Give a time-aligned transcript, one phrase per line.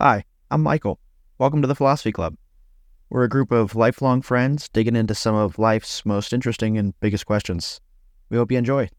[0.00, 1.00] Hi, I'm Michael.
[1.38, 2.36] Welcome to the Philosophy Club.
[3.10, 7.26] We're a group of lifelong friends digging into some of life's most interesting and biggest
[7.26, 7.80] questions.
[8.30, 8.90] We hope you enjoy.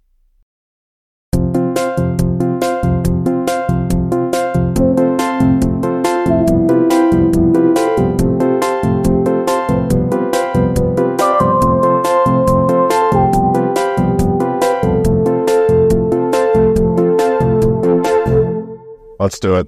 [19.18, 19.68] Let's do it.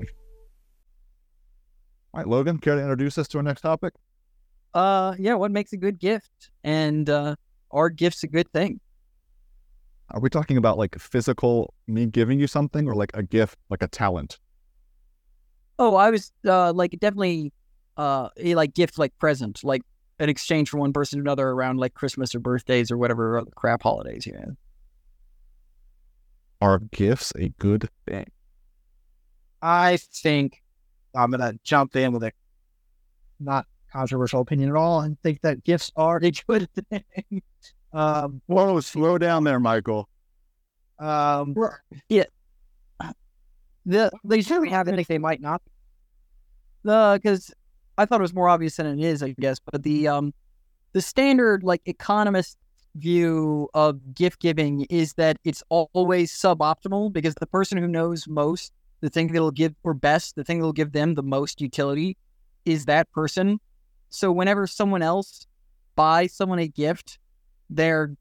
[2.14, 3.94] All right, Logan, care to introduce us to our next topic?
[4.74, 5.36] Uh, yeah.
[5.36, 6.52] What makes a good gift?
[6.64, 7.36] And uh,
[7.72, 8.82] are gifts a good thing?
[10.10, 13.82] Are we talking about like physical me giving you something or like a gift, like
[13.82, 14.40] a talent?
[15.80, 17.54] Oh, I was uh like definitely
[17.96, 19.84] uh a, like gift like present, like
[20.20, 23.52] an exchange from one person to another around like Christmas or birthdays or whatever other
[23.56, 24.56] crap holidays you have.
[26.62, 28.28] Are gifts a good thing?
[29.62, 30.62] I think
[31.16, 32.32] I'm gonna jump in with a
[33.40, 37.42] not controversial opinion at all and think that gifts are a good thing.
[37.94, 40.08] um, Whoa, slow down there, Michael.
[41.00, 41.56] um,
[42.10, 42.24] Yeah.
[43.86, 45.62] the, they certainly have to think they might not.
[46.84, 47.52] The because
[47.98, 49.60] I thought it was more obvious than it is, I guess.
[49.60, 50.34] But the um
[50.94, 52.58] the standard like economist
[52.96, 58.72] view of gift giving is that it's always suboptimal because the person who knows most,
[59.02, 62.18] the thing that'll give or best, the thing that'll give them the most utility
[62.66, 63.60] is that person.
[64.10, 65.48] So whenever someone else
[65.96, 67.20] buys someone a gift,
[67.70, 68.16] they're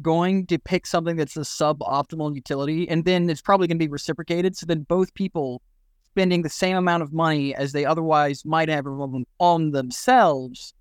[0.00, 3.90] going to pick something that's a suboptimal utility and then it's probably going to be
[3.90, 5.60] reciprocated so then both people
[6.12, 8.86] spending the same amount of money as they otherwise might have
[9.38, 10.74] on themselves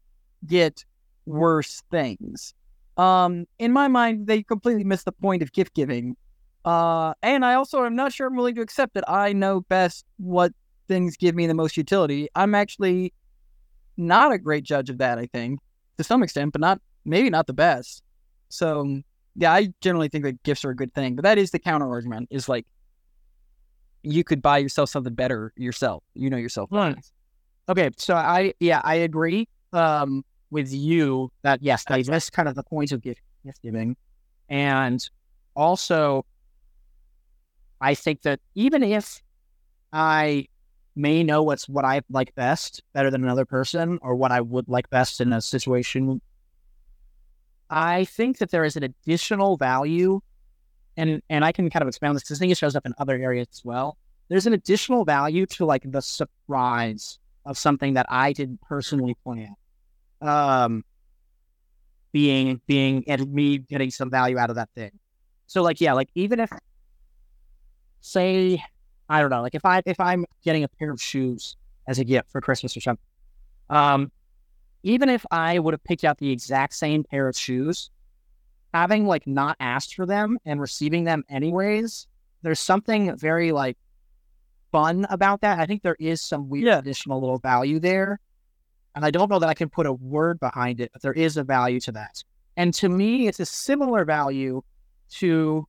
[0.46, 0.84] get
[1.26, 2.54] worse things.
[2.98, 6.16] Um, in my mind, they completely miss the point of gift giving.
[6.64, 10.06] Uh, and I also am not sure I'm willing to accept that I know best
[10.18, 10.54] what
[10.88, 12.28] things give me the most utility.
[12.36, 13.14] I'm actually
[13.98, 15.60] not a great judge of that, I think,
[15.98, 18.04] to some extent, but not maybe not the best.
[18.50, 19.02] So
[19.36, 21.90] yeah, I generally think that gifts are a good thing, but that is the counter
[21.90, 22.66] argument is like
[24.04, 26.04] you could buy yourself something better yourself.
[26.14, 26.70] You know yourself.
[27.70, 32.56] Okay, so I yeah I agree um, with you that yes that, that's kind of
[32.56, 33.96] the point of gift, gift giving,
[34.50, 35.08] and
[35.56, 36.26] also
[37.82, 39.22] I think that even if
[39.92, 40.48] I
[40.96, 44.70] may know what's what I like best better than another person or what I would
[44.70, 46.22] like best in a situation,
[47.70, 50.22] I think that there is an additional value,
[50.96, 53.48] and and I can kind of expand this think it shows up in other areas
[53.52, 53.98] as well.
[54.30, 59.56] There's an additional value to like the surprise of something that I didn't personally plan.
[60.22, 60.86] Um,
[62.12, 64.92] being being and me getting some value out of that thing.
[65.48, 66.52] So like yeah, like even if
[68.02, 68.64] say
[69.10, 71.56] I don't know, like if I if I'm getting a pair of shoes
[71.88, 73.04] as a gift for Christmas or something,
[73.70, 74.12] um,
[74.84, 77.90] even if I would have picked out the exact same pair of shoes,
[78.74, 82.08] having like not asked for them and receiving them anyways,
[82.42, 83.78] there's something very like
[84.72, 85.60] fun about that.
[85.60, 86.78] I think there is some weird Yeah.
[86.80, 88.20] additional little value there.
[88.96, 91.38] And I don't know that I can put a word behind it, but there is
[91.38, 92.24] a value to that.
[92.58, 94.62] And to me, it's a similar value
[95.12, 95.68] to,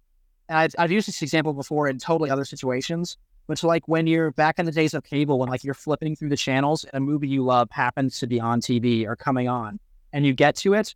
[0.48, 3.16] and I've, I've used this example before in totally other situations,
[3.47, 6.16] but it's like when you're back in the days of cable, when like you're flipping
[6.16, 9.48] through the channels and a movie you love happens to be on TV or coming
[9.48, 9.78] on
[10.12, 10.94] and you get to it,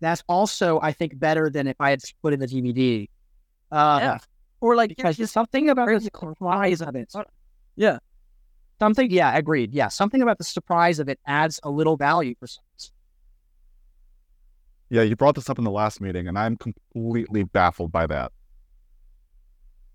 [0.00, 3.08] that's also, I think, better than if I had just put in the DVD.
[3.70, 4.18] Uh, Yeah.
[4.60, 7.12] Or like because there's something about the surprise of it.
[7.76, 7.98] Yeah.
[8.80, 9.72] Something, yeah, agreed.
[9.72, 12.64] Yeah, something about the surprise of it adds a little value for some.
[14.90, 18.32] Yeah, you brought this up in the last meeting, and I'm completely baffled by that.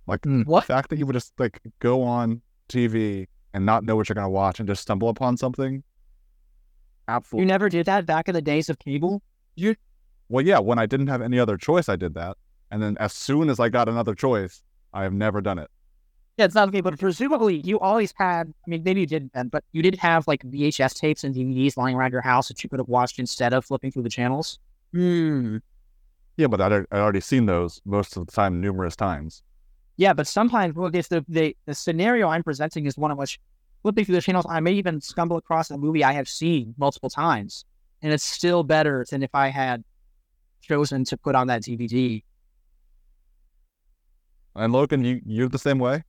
[0.09, 0.41] Like Hmm.
[0.43, 4.15] the fact that you would just like go on TV and not know what you're
[4.15, 5.83] gonna watch and just stumble upon something.
[7.07, 7.43] Absolutely.
[7.43, 9.21] You never did that back in the days of cable?
[9.55, 9.75] You
[10.27, 12.37] well, yeah, when I didn't have any other choice, I did that.
[12.71, 14.61] And then as soon as I got another choice,
[14.93, 15.69] I have never done it.
[16.37, 19.47] Yeah, it's not okay, but presumably you always had, I mean, maybe you didn't then,
[19.49, 22.69] but you did have like VHS tapes and DVDs lying around your house that you
[22.69, 24.59] could have watched instead of flipping through the channels.
[24.93, 25.57] Hmm.
[26.37, 29.41] Yeah, but I'd, I'd already seen those most of the time, numerous times.
[29.99, 33.37] Yeah, but sometimes well, if the, the the scenario I'm presenting is one in which
[33.81, 37.09] flipping through the channels, I may even stumble across a movie I have seen multiple
[37.09, 37.65] times,
[38.01, 39.83] and it's still better than if I had
[40.61, 42.23] chosen to put on that DVD.
[44.55, 46.05] And Logan, you you're the same way.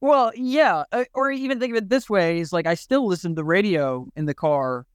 [0.00, 3.32] Well, yeah, uh, or even think of it this way: is like I still listen
[3.32, 4.86] to the radio in the car,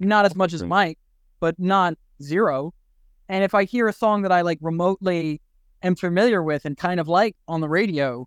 [0.00, 0.98] not as much as Mike,
[1.38, 2.74] but not zero.
[3.28, 5.40] And if I hear a song that I like remotely
[5.84, 8.26] am familiar with and kind of like on the radio,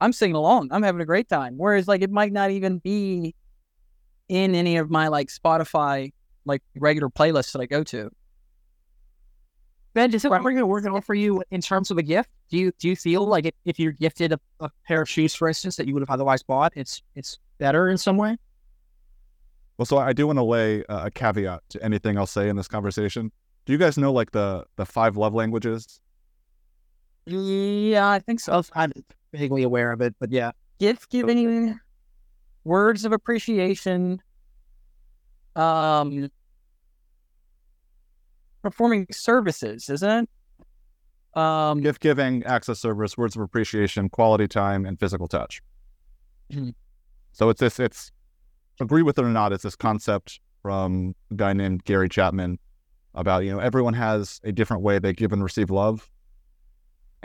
[0.00, 0.68] I'm singing along.
[0.72, 1.54] I'm having a great time.
[1.56, 3.34] Whereas like it might not even be
[4.28, 6.12] in any of my like Spotify
[6.44, 8.10] like regular playlists that I go to.
[9.94, 11.96] Ben, does it what we're going to work working out for you in terms of
[11.96, 12.28] a gift?
[12.50, 15.34] Do you do you feel like if, if you're gifted a, a pair of shoes,
[15.34, 18.36] for instance, that you would have otherwise bought, it's it's better in some way?
[19.78, 22.68] Well, so I do want to lay a caveat to anything I'll say in this
[22.68, 23.32] conversation.
[23.64, 26.00] Do you guys know like the the five love languages?
[27.26, 28.62] Yeah, I think so.
[28.74, 28.92] I'm
[29.32, 30.52] vaguely aware of it, but yeah.
[30.78, 31.78] Gift giving,
[32.64, 34.20] words of appreciation,
[35.56, 36.30] um,
[38.62, 40.28] performing services, isn't
[41.34, 41.38] it?
[41.38, 45.60] Um, Gift giving, access service, words of appreciation, quality time, and physical touch.
[46.52, 46.74] Mhm.
[47.32, 47.78] So it's this.
[47.80, 48.10] It's
[48.80, 49.52] agree with it or not.
[49.52, 52.58] It's this concept from a guy named Gary Chapman
[53.14, 56.08] about you know everyone has a different way they give and receive love.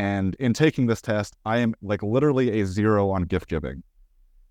[0.01, 3.83] And in taking this test, I am like literally a zero on gift giving.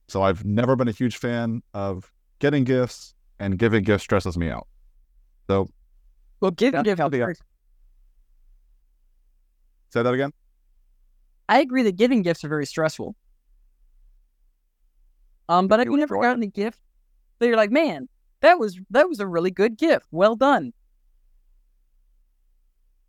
[0.06, 4.48] So I've never been a huge fan of getting gifts, and giving gifts stresses me
[4.48, 4.68] out.
[5.48, 5.68] So
[6.38, 7.34] well, give, Yeah, give, I'll say
[10.04, 10.30] that again.
[11.48, 13.16] I agree that giving gifts are very stressful.
[15.48, 16.78] Um, but I've never gotten a gift
[17.40, 18.08] that you're like, man,
[18.40, 20.06] that was that was a really good gift.
[20.12, 20.72] Well done.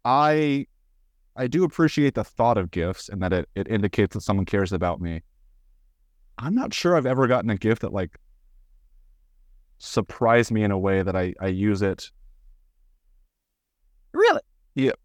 [0.03, 0.65] I
[1.35, 4.73] I do appreciate the thought of gifts and that it, it indicates that someone cares
[4.73, 5.21] about me.
[6.37, 8.17] I'm not sure I've ever gotten a gift that like
[9.77, 12.11] surprised me in a way that I, I use it
[14.13, 14.41] Really?
[14.75, 14.99] Yep.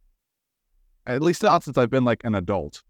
[1.07, 2.83] At least not since I've been like an adult.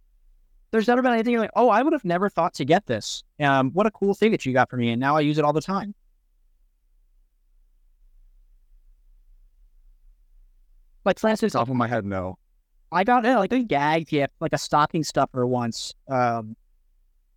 [0.71, 3.23] There's never been anything you're like, oh, I would have never thought to get this.
[3.41, 5.45] Um, what a cool thing that you got for me, and now I use it
[5.45, 5.95] all the time.
[11.05, 12.37] Like for instance, Top of my head, no.
[12.93, 15.95] I got uh, like a gag gift, like a stocking stuffer once.
[16.09, 16.57] Um,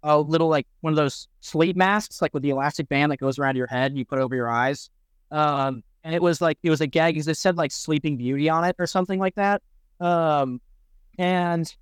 [0.04, 3.38] a little like one of those sleep masks, like with the elastic band that goes
[3.38, 4.90] around your head and you put over your eyes.
[5.31, 8.50] Um, and it was like it was a gag because it said like Sleeping Beauty
[8.50, 9.62] on it or something like that.
[10.00, 10.62] Um,
[11.18, 11.74] and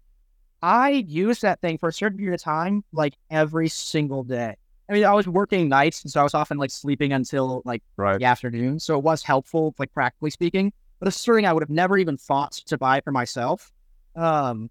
[0.61, 4.55] I used that thing for a certain period of time, like every single day.
[4.89, 7.83] I mean, I was working nights, and so I was often like sleeping until like
[7.97, 8.17] Right.
[8.17, 8.79] the afternoon.
[8.79, 10.73] So it was helpful, like practically speaking.
[10.99, 13.71] But it's something I would have never even thought to buy for myself.
[14.15, 14.69] Um,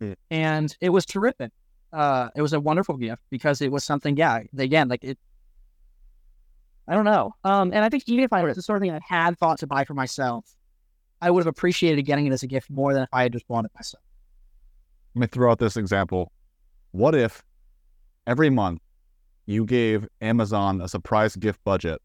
[0.00, 0.12] Hmm.
[0.30, 1.52] and it was terrific.
[1.92, 5.18] Uh, it was a wonderful gift because it was something, yeah, again, like it.
[6.88, 7.34] I don't know.
[7.44, 9.60] Um, and I think even if I was the sort of thing I had thought
[9.60, 10.44] to buy for myself,
[11.22, 13.46] I would have appreciated getting it as a gift more than if I had just
[13.48, 14.02] bought it myself.
[15.14, 16.32] Let me throw out this example.
[16.90, 17.42] What if
[18.26, 18.80] every month
[19.46, 22.02] you gave Amazon a surprise gift budget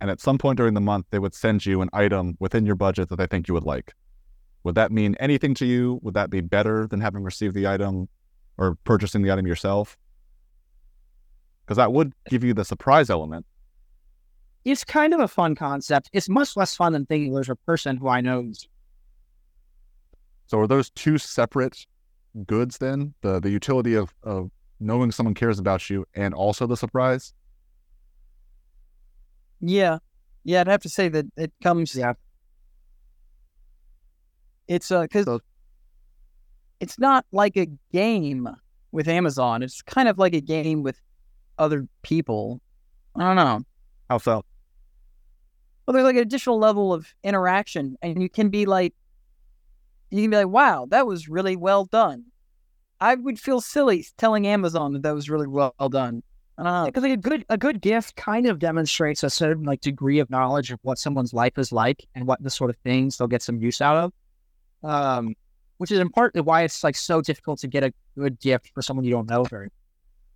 [0.00, 2.74] and at some point during the month they would send you an item within your
[2.74, 3.94] budget that they think you would like?
[4.64, 6.00] Would that mean anything to you?
[6.02, 8.08] Would that be better than having received the item
[8.58, 9.96] or purchasing the item yourself?
[11.64, 13.46] Because that would give you the surprise element.
[14.64, 16.10] It's kind of a fun concept.
[16.12, 18.68] It's much less fun than thinking there's a person who I know is
[20.48, 21.86] So are those two separate
[22.46, 23.14] goods then?
[23.22, 27.32] The the utility of, of knowing someone cares about you and also the surprise?
[29.60, 29.98] Yeah.
[30.44, 31.94] Yeah, I'd have to say that it comes.
[31.94, 32.14] Yeah.
[34.68, 35.40] It's uh, because So-
[36.80, 38.48] it's not like a game
[38.92, 39.62] with Amazon.
[39.62, 41.00] It's kind of like a game with
[41.58, 42.60] other people.
[43.16, 43.60] I don't know.
[44.08, 44.44] How so?
[45.86, 48.94] Well, there's like an additional level of interaction, and you can be like,
[50.10, 52.24] you can be like, wow, that was really well done.
[53.00, 56.22] I would feel silly telling Amazon that that was really well done.
[56.60, 60.28] Because like a good a good gift kind of demonstrates a certain like degree of
[60.28, 63.40] knowledge of what someone's life is like and what the sort of things they'll get
[63.40, 64.12] some use out of.
[64.82, 65.34] Um,
[65.78, 68.82] which is in part why it's like so difficult to get a good gift for
[68.82, 69.70] someone you don't know very.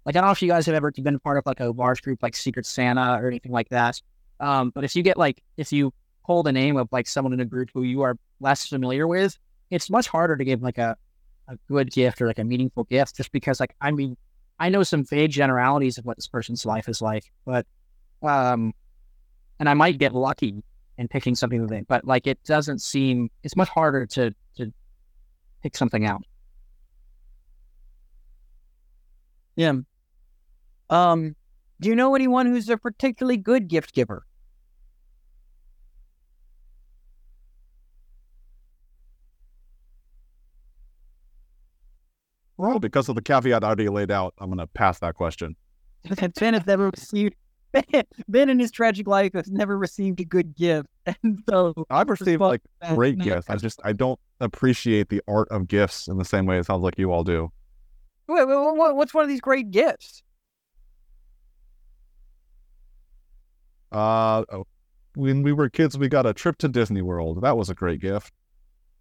[0.06, 2.00] Like I don't know if you guys have ever been part of like a large
[2.00, 4.00] group like Secret Santa or anything like that.
[4.40, 5.92] Um, but if you get like if you
[6.24, 9.36] pull the name of like someone in a group who you are less familiar with,
[9.70, 10.96] it's much harder to give like a
[11.48, 14.16] a good gift or like a meaningful gift just because like I mean
[14.58, 17.66] I know some vague generalities of what this person's life is like, but
[18.22, 18.72] um,
[19.58, 20.62] and I might get lucky
[20.96, 24.72] in picking something that they, but like it doesn't seem it's much harder to to
[25.62, 26.22] pick something out.
[29.56, 29.74] Yeah.
[30.90, 31.36] Um,
[31.80, 34.24] do you know anyone who's a particularly good gift giver?
[42.64, 45.54] Well, because of the caveat I already laid out, I'm going to pass that question.
[46.38, 47.34] Ben has never received.
[47.72, 52.08] Ben, ben in his tragic life has never received a good gift, and so I've
[52.08, 52.60] received like
[52.94, 53.50] great gifts.
[53.50, 56.84] I just I don't appreciate the art of gifts in the same way it sounds
[56.84, 57.50] like you all do.
[58.28, 60.22] Wait, wait, what, what's one of these great gifts?
[63.92, 64.66] Uh, oh,
[65.16, 67.42] when we were kids, we got a trip to Disney World.
[67.42, 68.32] That was a great gift.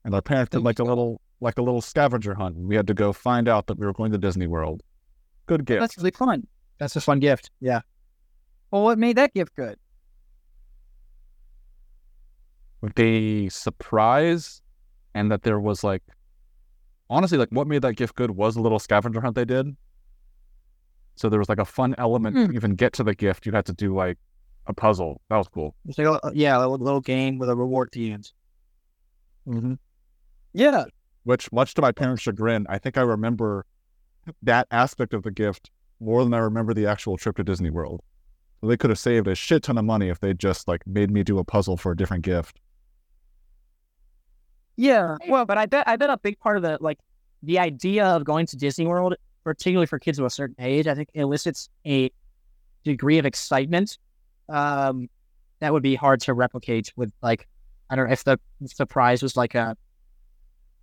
[0.03, 2.55] And our parents did like a little, like a little scavenger hunt.
[2.57, 4.81] We had to go find out that we were going to Disney World.
[5.45, 5.81] Good gift.
[5.81, 6.47] That's really fun.
[6.79, 7.51] That's a fun gift.
[7.59, 7.81] Yeah.
[8.71, 9.77] Well, what made that gift good?
[12.97, 14.61] the surprise
[15.15, 16.03] and that there was like
[17.09, 19.67] honestly like what made that gift good was the little scavenger hunt they did
[21.15, 22.47] so there was like a fun element Hmm.
[22.47, 24.17] to even get to the gift you had to do like
[24.67, 27.55] a puzzle that was cool It's like a, yeah, a little, little game with a
[27.55, 28.31] reward at the end.
[29.47, 29.73] mm-hmm.
[30.53, 30.83] Yeah.
[31.23, 33.65] Which much to my parents chagrin i think i remember
[34.41, 38.01] that aspect of the gift more than i remember the actual trip to disney world
[38.61, 41.23] they could have saved a shit ton of money if they just like made me
[41.23, 42.59] do a puzzle for a different gift
[44.75, 45.17] Yeah.
[45.27, 46.99] Well, but I bet I bet a big part of the like
[47.43, 50.95] the idea of going to Disney World, particularly for kids of a certain age, I
[50.95, 52.09] think elicits a
[52.83, 53.97] degree of excitement
[54.49, 55.09] um,
[55.59, 57.47] that would be hard to replicate with like
[57.89, 59.77] I don't know if the prize was like a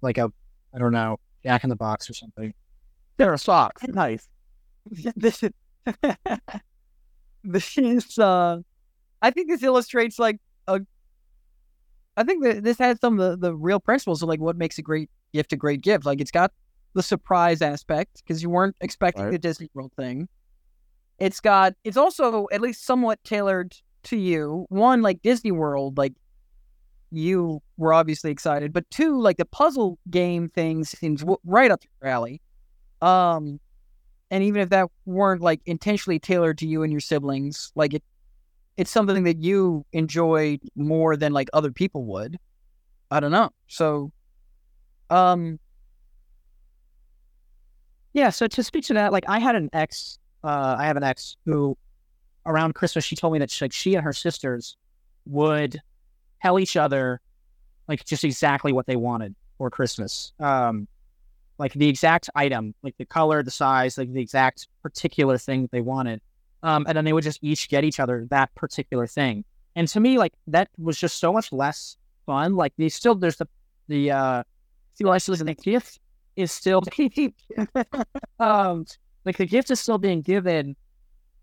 [0.03, 0.31] like a
[0.75, 2.53] I don't know Jack in the Box or something.
[3.17, 3.83] There are socks.
[3.87, 4.29] Nice.
[5.17, 5.51] this is
[7.45, 8.59] this is uh
[9.23, 10.39] I think this illustrates like
[10.69, 10.81] a
[12.17, 14.79] I think that this has some of the, the real principles of like what makes
[14.79, 16.05] a great gift a great gift.
[16.05, 16.53] Like it's got
[16.95, 19.31] the surprise aspect because you weren't expecting Right.
[19.33, 20.29] the Disney World thing.
[21.19, 24.67] It's got it's also at least somewhat tailored to you.
[24.71, 26.15] One like Disney World, like
[27.11, 32.11] you were obviously excited, but two like the puzzle game thing seems right up your
[32.11, 32.41] alley.
[33.03, 33.61] Um,
[34.31, 38.03] and even if that weren't like intentionally tailored to you and your siblings, like it,
[38.77, 42.39] it's something that you enjoy more than like other people would.
[43.11, 43.51] I don't know.
[43.67, 44.13] So,
[45.11, 45.59] um,
[48.13, 51.05] Yeah, so to speak to that, like I had an ex, uh, I have an
[51.05, 51.77] ex who,
[52.47, 54.77] around Christmas, she told me that she, like she and her sisters
[55.27, 55.81] would
[56.43, 57.21] tell each other,
[57.89, 60.89] like just exactly what they wanted for Christmas, um,
[61.59, 65.71] like the exact item, like the color, the size, like the exact particular thing that
[65.71, 66.21] they wanted,
[66.63, 69.45] um, and then they would just each get each other that particular thing.
[69.77, 72.57] And to me, like that was just so much less fun.
[72.57, 73.49] Like they still, there's the
[73.89, 74.43] the uh,
[74.95, 75.99] still the gift
[76.37, 76.83] is still
[78.41, 78.85] um
[79.25, 80.77] like the gift is still being given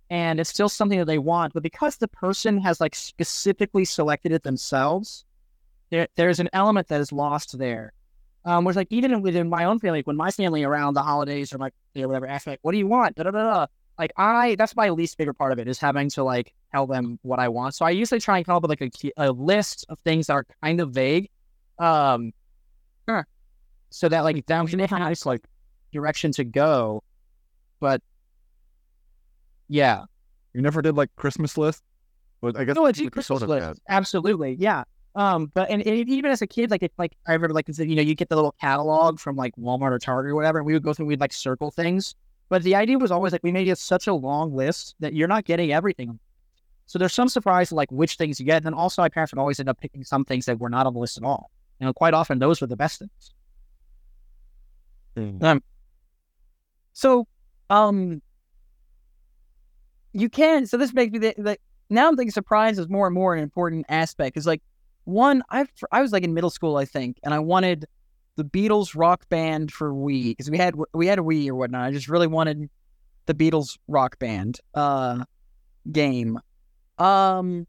[0.10, 4.32] and it's still something that they want but because the person has like specifically selected
[4.32, 5.26] it themselves
[5.90, 7.94] there there's an element that is lost there.
[8.46, 11.54] Um whereas like even within my own family like when my family around the holidays
[11.54, 13.16] or my or whatever ask like what do you want?
[13.16, 16.24] Da, da, da, like i that's my least favorite part of it is having to
[16.24, 17.76] like tell them what i want.
[17.76, 20.34] So i usually try and come up with like a, a list of things that
[20.34, 21.30] are kind of vague
[21.80, 22.34] um
[23.90, 25.44] so that like down can have like
[25.92, 27.04] direction to go.
[27.80, 28.02] But
[29.70, 30.04] yeah,
[30.54, 31.84] you never did like christmas list
[32.42, 33.68] but i guess no, it's you a sort Christmas of list.
[33.68, 33.78] had.
[33.90, 34.84] Absolutely, yeah.
[35.18, 37.96] Um, but and, and even as a kid, like it, like I remember, like you
[37.96, 40.74] know, you get the little catalog from like Walmart or Target or whatever, and we
[40.74, 42.14] would go through, we'd like circle things.
[42.50, 45.28] But the idea was always like we made it such a long list that you're
[45.28, 46.20] not getting everything.
[46.86, 49.40] So there's some surprise like which things you get, and then also my parents would
[49.40, 51.50] always end up picking some things that were not on the list at all.
[51.80, 53.34] You know, quite often those were the best things.
[56.94, 57.28] So,
[57.72, 58.22] um,
[60.14, 60.66] you can.
[60.66, 63.86] So this makes me like now I'm thinking surprise is more and more an important
[63.90, 64.38] aspect.
[64.38, 64.62] Is like
[65.06, 67.86] one I I was like in middle school I think, and I wanted
[68.36, 71.86] the Beatles rock band for Wii because we had we had a Wii or whatnot.
[71.86, 72.70] I just really wanted
[73.26, 75.24] the Beatles rock band uh
[75.92, 76.40] game.
[76.98, 77.68] Um,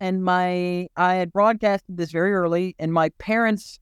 [0.00, 3.80] and my I had broadcasted this very early, and my parents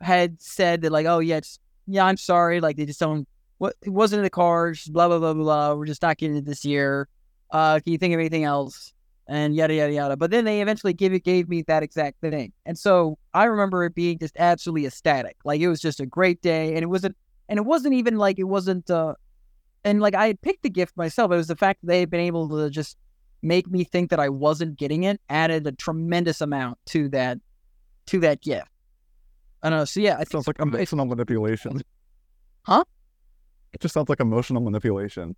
[0.00, 1.40] had said that like, oh yeah,
[1.86, 3.26] yeah, I'm sorry, like they just don't
[3.58, 5.74] what it wasn't in the blah blah blah blah blah.
[5.74, 7.08] We're just not getting it this year.
[7.54, 8.92] Uh, can you think of anything else?
[9.26, 10.16] And yada yada yada.
[10.18, 12.52] But then they eventually gave it gave me that exact thing.
[12.66, 15.36] And so I remember it being just absolutely ecstatic.
[15.44, 16.74] Like it was just a great day.
[16.74, 17.16] And it wasn't
[17.48, 19.14] and it wasn't even like it wasn't uh
[19.84, 21.32] and like I had picked the gift myself.
[21.32, 22.98] It was the fact that they had been able to just
[23.40, 27.38] make me think that I wasn't getting it added a tremendous amount to that
[28.06, 28.68] to that gift.
[29.62, 29.84] I don't know.
[29.86, 31.80] So yeah, I sounds like emotional manipulation
[32.64, 32.84] Huh?
[33.72, 35.34] it just sounds like emotional manipulation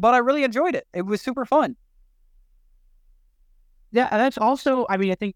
[0.00, 0.86] but I really enjoyed it.
[0.92, 1.76] It was super fun.
[3.90, 5.34] Yeah, and that's also, I mean, I think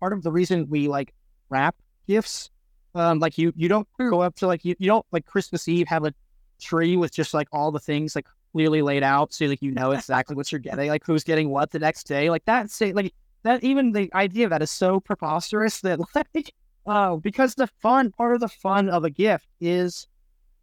[0.00, 1.12] part of the reason we like
[1.48, 1.76] wrap
[2.08, 2.50] gifts,
[2.94, 5.86] um, like you, you don't go up to like you, you don't like Christmas Eve
[5.88, 6.14] have a
[6.60, 9.92] tree with just like all the things like clearly laid out, so like you know
[9.92, 12.70] exactly what you're getting, like who's getting what the next day, like that.
[12.70, 13.62] Say like that.
[13.62, 16.52] Even the idea of that is so preposterous that like,
[16.86, 20.08] uh, because the fun part of the fun of a gift is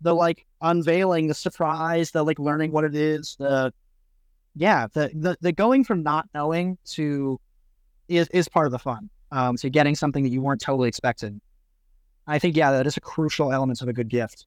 [0.01, 3.74] the like unveiling, the surprise, the like learning what it is, the
[4.56, 7.39] yeah, the the, the going from not knowing to
[8.08, 9.10] is is part of the fun.
[9.30, 11.42] Um, to getting something that you weren't totally expecting.
[12.27, 14.46] I think yeah, that is a crucial element of a good gift.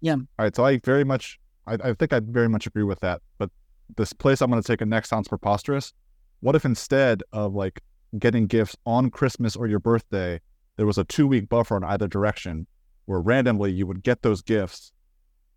[0.00, 0.14] Yeah.
[0.14, 3.22] All right, so I very much, I, I think I very much agree with that.
[3.38, 3.50] But
[3.96, 5.92] this place I'm going to take it next sounds preposterous.
[6.40, 7.80] What if instead of like
[8.18, 10.40] getting gifts on Christmas or your birthday,
[10.76, 12.66] there was a two week buffer in either direction
[13.06, 14.92] where randomly you would get those gifts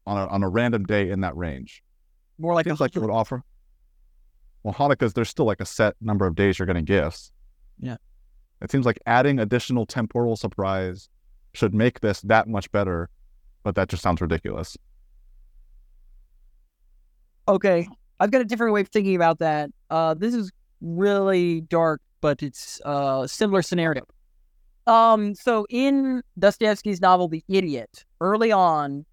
[0.05, 1.83] on a, on a random day in that range?
[2.37, 3.43] More like Seems a like it would offer.
[4.63, 7.31] Well, Hanukkah's there's still like a set number of days you're getting gifts.
[7.79, 7.97] Yeah.
[8.61, 11.09] It seems like adding additional temporal surprise
[11.53, 13.09] should make this that much better,
[13.63, 14.77] but that just sounds ridiculous.
[17.47, 17.87] Okay,
[18.19, 19.69] I've got a different way of thinking about that.
[19.89, 24.01] Uh, this is really dark, but it's uh, a similar scenario.
[24.87, 29.05] Um, so in Dostoevsky's novel *The Idiot*, early on,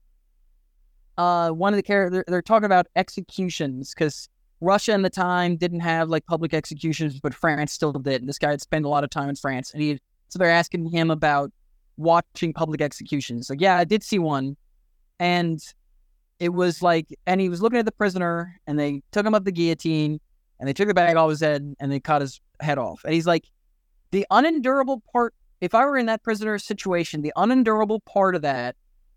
[1.16, 4.28] uh, one of the characters they're, they're talking about executions because
[4.60, 8.22] Russia in the time didn't have like public executions, but France still did.
[8.22, 9.98] And this guy had spent a lot of time in France, and he
[10.28, 11.52] so they're asking him about
[11.96, 13.50] watching public executions.
[13.50, 14.56] Like, yeah, I did see one,
[15.20, 15.60] and
[16.38, 19.44] it was like, and he was looking at the prisoner, and they took him up
[19.44, 20.20] the guillotine,
[20.58, 23.04] and they took the bag off his head, and they cut his head off.
[23.04, 23.44] And he's like,
[24.10, 25.34] the unendurable part.
[25.62, 28.74] If I were in that prisoner's situation, the unendurable part of that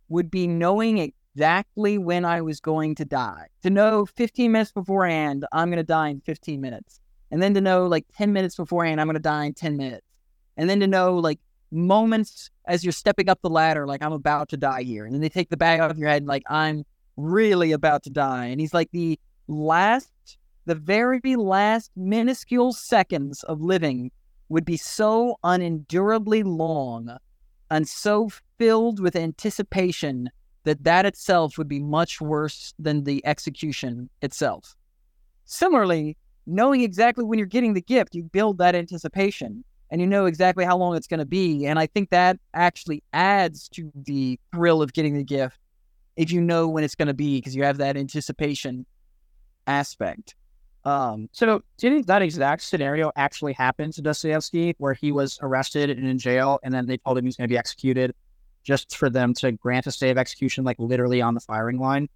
[0.09, 3.47] would be knowing exactly when I was going to die.
[3.63, 6.99] To know 15 minutes beforehand, I'm going to die in 15 minutes.
[7.31, 10.05] And then to know like 10 minutes beforehand, I'm going to die in 10 minutes.
[10.55, 11.39] And then to know like
[11.71, 15.05] moments as you're stepping up the ladder, like I'm about to die here.
[15.05, 16.83] And then they take the bag off your head, like I'm
[17.17, 18.45] really about to die.
[18.45, 20.37] And he's like the last,
[20.67, 24.11] the very last minuscule seconds of living
[24.49, 27.17] would be so unendurably long
[27.71, 30.29] and so filled with anticipation
[30.63, 34.75] that that itself would be much worse than the execution itself.
[35.45, 40.25] Similarly, knowing exactly when you're getting the gift, you build that anticipation and you know
[40.25, 41.65] exactly how long it's going to be.
[41.65, 45.59] And I think that actually adds to the thrill of getting the gift
[46.17, 48.85] if you know when it's going to be because you have that anticipation
[49.67, 50.35] aspect.
[50.85, 55.39] Um, So, do you think that exact scenario actually happened to Dostoevsky, where he was
[55.41, 58.13] arrested and in jail, and then they told him he was going to be executed,
[58.63, 62.07] just for them to grant a stay of execution, like literally on the firing line?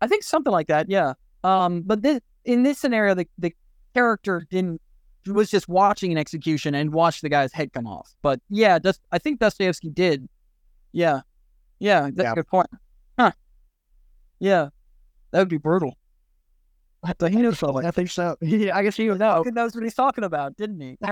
[0.00, 1.14] I think something like that, yeah.
[1.44, 3.54] Um, but this, in this scenario, the, the
[3.94, 4.80] character didn't
[5.26, 8.14] was just watching an execution and watched the guy's head come off.
[8.20, 8.78] But yeah,
[9.10, 10.28] I think Dostoevsky did.
[10.92, 11.20] Yeah,
[11.78, 12.32] yeah, that's Yeah.
[12.32, 12.66] a good point.
[13.18, 13.32] Huh?
[14.38, 14.68] Yeah,
[15.30, 15.96] that would be brutal.
[17.18, 17.84] But he knows something.
[17.84, 18.36] I think so.
[18.40, 19.42] Yeah, I guess he would know.
[19.44, 20.96] He knows what he's talking about, didn't he?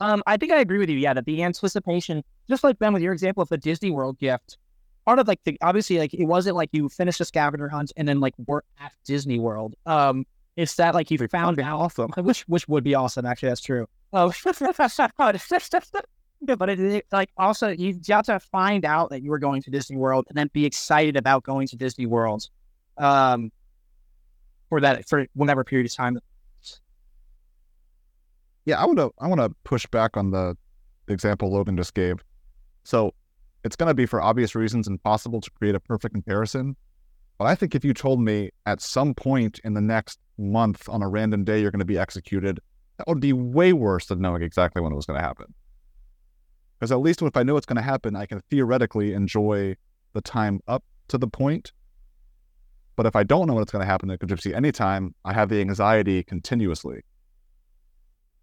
[0.00, 0.98] um, I think I agree with you.
[0.98, 4.58] Yeah, that the anticipation, just like Ben with your example of the Disney World gift,
[5.04, 8.06] part of like the obviously like it wasn't like you finished a scavenger hunt and
[8.06, 9.74] then like we're at Disney World.
[9.86, 10.24] Um,
[10.56, 13.26] it's that like you found out awesome, which which would be awesome.
[13.26, 13.86] Actually, that's true.
[14.12, 14.32] Oh,
[16.46, 19.62] yeah, but it, it like also you got to find out that you were going
[19.62, 22.48] to Disney World and then be excited about going to Disney World,
[22.98, 23.50] um,
[24.68, 26.18] for that for whatever period of time
[28.64, 30.56] Yeah, I want to I want to push back on the
[31.08, 32.16] example Logan just gave.
[32.84, 33.14] So
[33.64, 36.76] it's going to be for obvious reasons impossible to create a perfect comparison.
[37.38, 41.02] But I think if you told me at some point in the next month on
[41.02, 42.60] a random day you're going to be executed,
[42.98, 45.54] that would be way worse than knowing exactly when it was going to happen.
[46.78, 49.76] Because at least if I know it's going to happen, I can theoretically enjoy
[50.12, 51.72] the time up to the point.
[52.98, 55.14] But if I don't know what's going to happen, it could just be any time.
[55.24, 57.02] I have the anxiety continuously.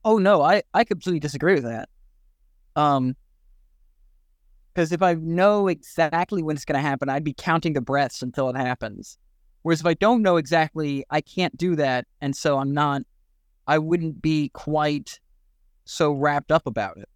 [0.05, 1.89] Oh no, I I completely disagree with that.
[2.77, 3.17] Um,
[4.73, 8.21] because if I know exactly when it's going to happen, I'd be counting the breaths
[8.21, 9.17] until it happens.
[9.63, 13.01] Whereas if I don't know exactly, I can't do that, and so I'm not.
[13.67, 15.19] I wouldn't be quite
[15.83, 17.09] so wrapped up about it.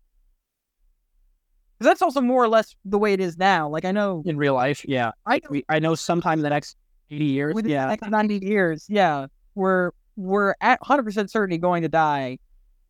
[1.78, 3.70] Because that's also more or less the way it is now.
[3.70, 4.84] Like I know in real life.
[4.86, 6.76] Yeah, I I know sometime in the next
[7.12, 7.56] eighty years.
[7.56, 12.40] within yeah, the next 90 years, yeah, we're we're at 100% certainty going to die.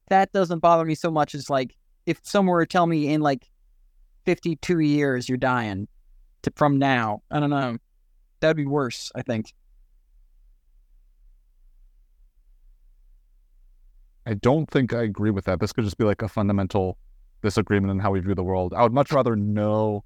[0.10, 1.76] That doesn't bother me so much as like
[2.08, 3.48] if someone were to tell me in like
[4.26, 5.88] 52 years you're dying
[6.42, 7.22] to, from now.
[7.30, 7.78] I don't know.
[8.40, 9.54] That'd be worse, I think.
[14.26, 15.60] I don't think I agree with that.
[15.60, 16.98] This could just be like a fundamental
[17.44, 18.74] disagreement in how we view the world.
[18.76, 20.04] I would much rather know,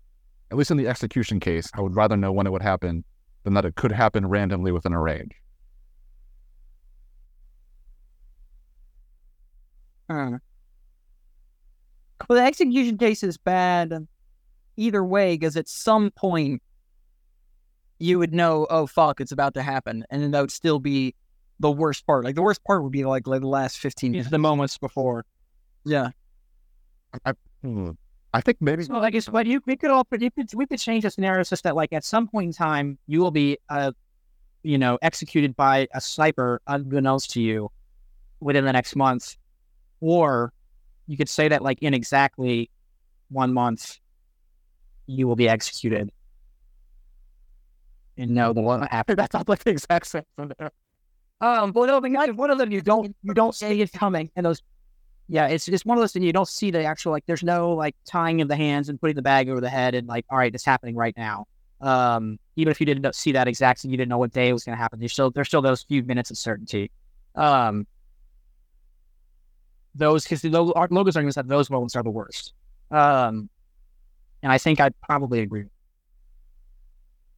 [0.52, 3.04] at least in the execution case, I would rather know when it would happen
[3.44, 5.32] than that it could happen randomly within a range.
[10.10, 10.38] Uh.
[12.28, 14.08] Well, the execution case is bad
[14.78, 16.62] either way because at some point
[18.00, 21.16] you would know, oh fuck, it's about to happen, and then that would still be
[21.60, 22.26] the worst part.
[22.26, 24.30] Like the worst part would be like like the last fifteen minutes.
[24.30, 25.26] the moments before.
[25.86, 26.10] Yeah,
[27.62, 27.92] Hmm.
[27.92, 28.03] I
[28.42, 31.04] think maybe So I guess, but you we could all you could we could change
[31.04, 33.92] the scenario such that like at some point in time you will be uh
[34.64, 37.70] you know executed by a sniper unbeknownst to you
[38.40, 39.36] within the next month,
[40.02, 40.52] or
[41.08, 42.70] you could say that like in exactly
[43.30, 44.00] one month
[45.06, 46.12] you will be executed.
[48.18, 50.24] And no, the one after that's not like the exact same.
[51.42, 54.46] Um, but no, but one of them you don't you don't see it coming, and
[54.46, 54.62] those
[55.28, 57.26] yeah, it's it's one of those things you don't see the actual like.
[57.26, 60.08] There's no like tying of the hands and putting the bag over the head and
[60.08, 61.46] like, all right, it's happening right now.
[61.82, 64.54] Um, even if you didn't see that exact, thing, you didn't know what day it
[64.54, 65.00] was going to happen.
[65.00, 66.92] There's still there's still those few minutes of certainty.
[67.36, 67.88] Um,
[69.96, 72.54] those because the lo- our logos arguments that those moments are the worst.
[72.92, 73.50] Um,
[74.42, 75.66] and I think I'd probably agree.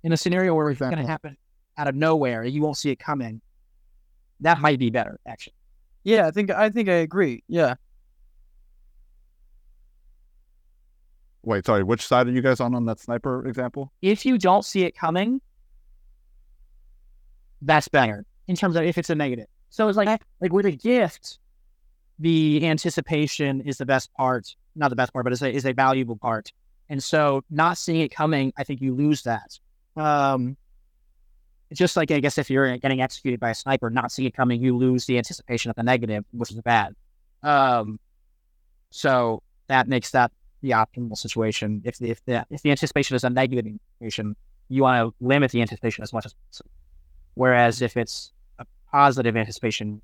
[0.04, 1.38] In a scenario where it's going to happen
[1.78, 3.42] out of nowhere, you won't see it coming.
[4.42, 5.54] That might be better, actually.
[6.06, 6.28] Yeah.
[6.28, 7.44] I think I think I agree.
[7.50, 7.76] Yeah,
[11.46, 13.92] wait, sorry, which side are you guys on on that sniper example?
[14.02, 15.42] if you don't see it coming,
[17.62, 19.48] that's better in terms of if it's a negative.
[19.70, 21.40] So it's like like with a gift,
[22.20, 25.74] the anticipation is the best part, not the best part, but it's a is a
[25.74, 26.52] valuable part.
[26.90, 29.58] And so not seeing it coming, I think you lose that.
[29.96, 30.65] Um, it's
[31.74, 34.62] just like I guess if you're getting executed by a sniper, not seeing it coming,
[34.62, 36.96] you lose the anticipation of the negative, which is bad.
[37.44, 38.00] Um,
[38.92, 41.82] so that makes that the optimal situation.
[41.86, 44.36] If the, if the if the anticipation is a negative anticipation,
[44.70, 46.72] you want to limit the anticipation as much as possible.
[47.36, 50.02] Whereas if it's a positive anticipation,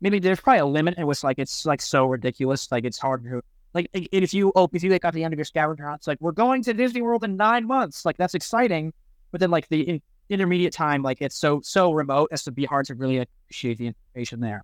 [0.00, 3.24] maybe there's probably a limit It was like it's like so ridiculous, like it's hard
[3.24, 3.42] to
[3.74, 6.06] like if you oh if you like at the end of your scavenger hunt, it's
[6.06, 8.92] like we're going to Disney World in nine months, like that's exciting,
[9.30, 12.86] but then like the intermediate time, like it's so so remote as to be hard
[12.86, 14.62] to really appreciate the information there.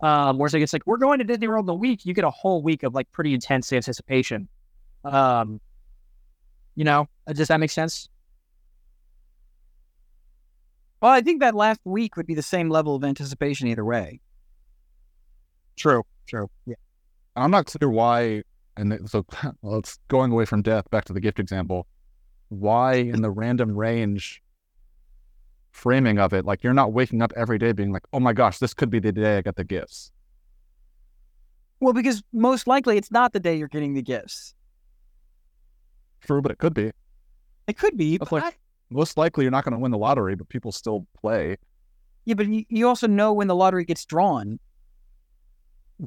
[0.00, 2.24] Um, whereas like it's like we're going to Disney World in a week, you get
[2.24, 4.48] a whole week of like pretty intense anticipation.
[5.04, 5.60] Um,
[6.74, 8.08] you know, uh, does that make sense?
[11.04, 14.20] well, I think that last week would be the same level of anticipation either way.
[15.76, 16.48] True, true.
[16.64, 16.76] Yeah.
[17.36, 18.42] I'm not clear why,
[18.78, 19.26] and so
[19.62, 21.86] well, it's going away from death back to the gift example.
[22.48, 24.42] Why in the random range
[25.74, 28.58] framing of it, like you're not waking up every day being like, oh my gosh,
[28.58, 30.12] this could be the day I get the gifts.
[31.80, 34.54] Well, because most likely it's not the day you're getting the gifts.
[36.20, 36.92] True, but it could be.
[37.66, 38.58] It could be, but like-
[38.88, 41.56] Most likely you're not going to win the lottery, but people still play.
[42.24, 44.60] yeah, but you, you also know when the lottery gets drawn.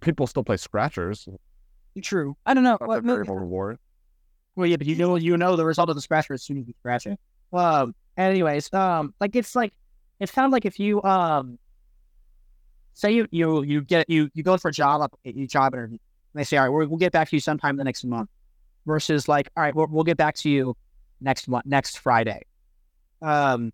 [0.01, 1.27] People still play scratchers.
[2.01, 2.37] True.
[2.45, 2.77] I don't know.
[2.79, 3.79] What- variable reward.
[4.55, 6.67] Well, yeah, but you know, you know the result of the scratcher as soon as
[6.67, 7.19] you scratch it.
[7.51, 7.93] Um.
[8.17, 9.73] Anyways, um, like it's like
[10.19, 11.59] it's of like if you um,
[12.93, 15.97] say you you you get you you go for a job up you job interview,
[16.33, 18.29] and they say, all right, we'll, we'll get back to you sometime the next month,
[18.85, 20.75] versus like, all right, we'll, we'll get back to you
[21.21, 22.41] next month, next Friday.
[23.21, 23.71] Um,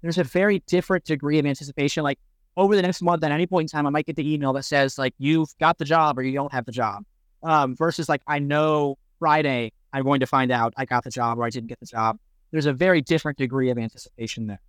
[0.00, 2.02] there's a very different degree of anticipation.
[2.02, 2.18] Like
[2.56, 4.64] over the next month, at any point in time, I might get the email that
[4.64, 7.04] says like you've got the job or you don't have the job.
[7.42, 11.38] Um, versus like I know Friday I'm going to find out I got the job
[11.38, 12.18] or I didn't get the job.
[12.52, 14.60] There's a very different degree of anticipation there.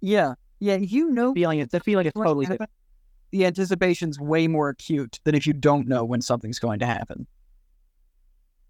[0.00, 0.34] Yeah.
[0.58, 0.76] Yeah.
[0.76, 2.70] You know Feeling it, the feeling is totally different.
[3.30, 7.26] The anticipation's way more acute than if you don't know when something's going to happen.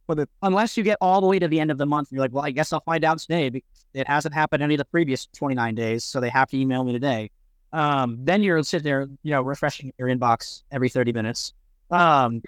[0.06, 2.16] But it, unless you get all the way to the end of the month, and
[2.16, 4.78] you're like, well, I guess I'll find out today because it hasn't happened any of
[4.78, 7.30] the previous 29 days, so they have to email me today.
[7.72, 11.52] Um, then you're sitting there, you know, refreshing your inbox every 30 minutes.
[11.90, 12.40] Um,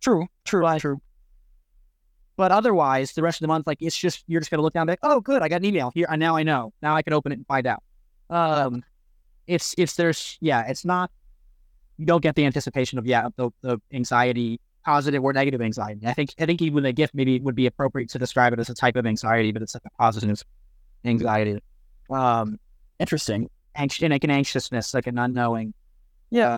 [0.00, 0.26] True.
[0.44, 0.62] True.
[0.62, 1.00] But- True.
[2.36, 4.82] But otherwise, the rest of the month, like it's just you're just gonna look down
[4.82, 6.72] and be like, oh, good, I got an email here, and now I know.
[6.82, 7.82] Now I can open it and find out.
[8.30, 8.82] Um,
[9.46, 11.10] it's it's there's yeah, it's not.
[11.96, 16.06] You don't get the anticipation of yeah the the anxiety, positive or negative anxiety.
[16.06, 18.58] I think I think even a gift maybe it would be appropriate to describe it
[18.58, 20.42] as a type of anxiety, but it's like a positive
[21.04, 21.60] anxiety.
[22.10, 22.58] Um,
[22.98, 23.48] Interesting.
[23.74, 25.74] anx- and like an anxiousness, like an unknowing.
[26.30, 26.56] Yeah.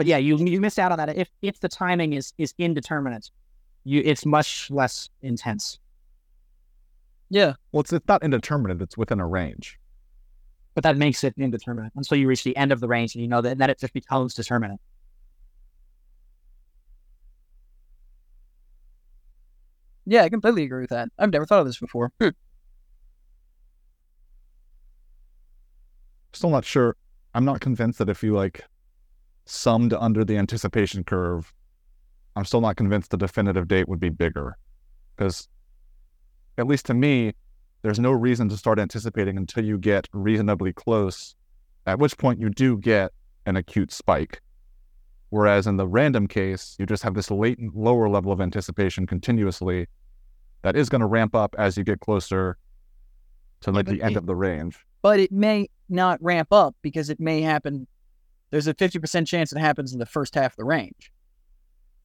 [0.00, 3.30] But yeah, you you miss out on that if if the timing is is indeterminate.
[3.84, 5.78] You it's much less intense.
[7.28, 7.52] Yeah.
[7.70, 8.80] Well, it's, it's not indeterminate.
[8.80, 9.78] It's within a range.
[10.74, 13.28] But that makes it indeterminate until you reach the end of the range and you
[13.28, 14.80] know that and then it just becomes determinate.
[20.06, 20.22] Yeah.
[20.22, 21.10] I completely agree with that.
[21.18, 22.10] I've never thought of this before.
[22.18, 22.28] Hmm.
[26.32, 26.96] Still not sure.
[27.34, 28.64] I'm not convinced that if you like
[29.50, 31.52] summed under the anticipation curve
[32.36, 34.56] I'm still not convinced the definitive date would be bigger.
[35.16, 35.48] Because,
[36.56, 37.32] at least to me,
[37.82, 41.34] there's no reason to start anticipating until you get reasonably close,
[41.86, 43.10] at which point you do get
[43.46, 44.40] an acute spike.
[45.30, 49.88] Whereas in the random case, you just have this latent lower level of anticipation continuously
[50.62, 52.56] that is going to ramp up as you get closer
[53.62, 54.78] to like but the end it- of the range.
[55.02, 57.88] but it may not ramp up because it may happen.
[58.50, 61.12] There's a 50% chance it happens in the first half of the range,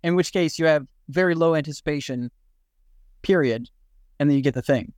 [0.04, 2.30] in which case you have very low anticipation,
[3.24, 3.70] period,
[4.20, 4.94] and then you get the thing.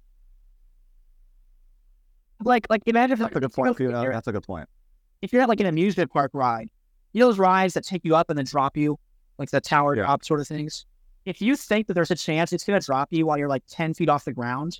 [2.44, 3.78] Like, like imagine if That's a good point.
[3.78, 4.10] Fiona.
[4.12, 4.68] That's a good point.
[5.22, 6.70] if you're at like an amusement park ride,
[7.14, 9.00] you know those rides that take you up and then drop you,
[9.40, 10.04] like the tower Yeah.
[10.04, 10.86] drop sort of things.
[11.26, 13.94] If you think that there's a chance it's gonna drop you while you're like ten
[13.94, 14.80] feet off the ground,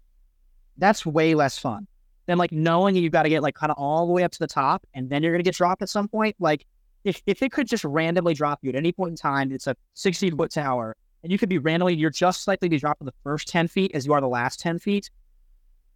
[0.78, 1.88] that's way less fun
[2.28, 4.40] than like knowing you've got to get like kind of all the way up to
[4.40, 6.36] the top and then you're gonna get dropped at some point.
[6.40, 6.66] Like
[7.04, 9.76] if if it could just randomly drop you at any point in time, it's a
[9.96, 13.14] sixty foot tower, and you could be randomly you're just likely to drop in the
[13.24, 15.10] first ten feet as you are the last ten feet.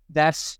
[0.10, 0.60] That's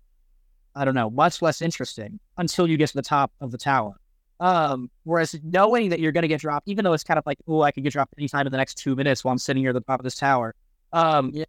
[0.74, 3.96] I don't know, much less interesting until you get to the top of the tower.
[4.40, 7.38] Um, whereas knowing that you're going to get dropped, even though it's kind of like,
[7.46, 9.70] oh, I could get dropped anytime in the next two minutes while I'm sitting here
[9.70, 10.54] at the top of this tower,
[10.92, 11.44] um, Yeah.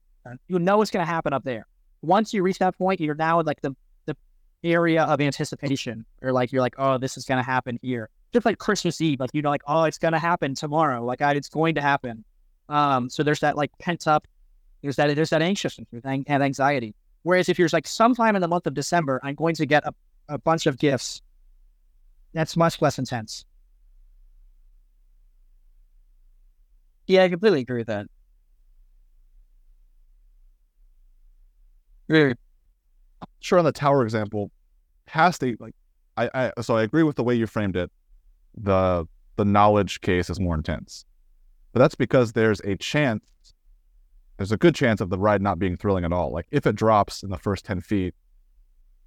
[0.48, 1.66] you know what's going to happen up there.
[2.02, 3.74] Once you reach that point, you're now in like the
[4.64, 8.10] area of anticipation, or like you're like, oh, this is going to happen here.
[8.32, 11.22] Just like Christmas Eve, like you know, like oh, it's going to happen tomorrow, like
[11.22, 12.24] I, it's going to happen.
[12.70, 14.28] Um, so there's that like pent up,
[14.82, 16.96] there's that there's that anxiousness and anxiety.
[17.24, 19.94] Whereas if you're like sometime in the month of December, I'm going to get a,
[20.30, 21.22] a bunch of gifts.
[22.34, 23.46] That's much less intense.
[27.08, 28.08] Yeah, I completely agree with that.
[32.10, 32.36] Very.
[33.44, 34.52] Sure, on the tower example,
[35.06, 35.76] past the like,
[36.16, 37.92] I, I so I agree with the way you framed it.
[38.56, 41.04] The the knowledge case is more intense,
[41.74, 43.22] but that's because there's a chance,
[44.38, 46.32] there's a good chance of the ride not being thrilling at all.
[46.32, 48.14] Like if it drops in the first ten feet,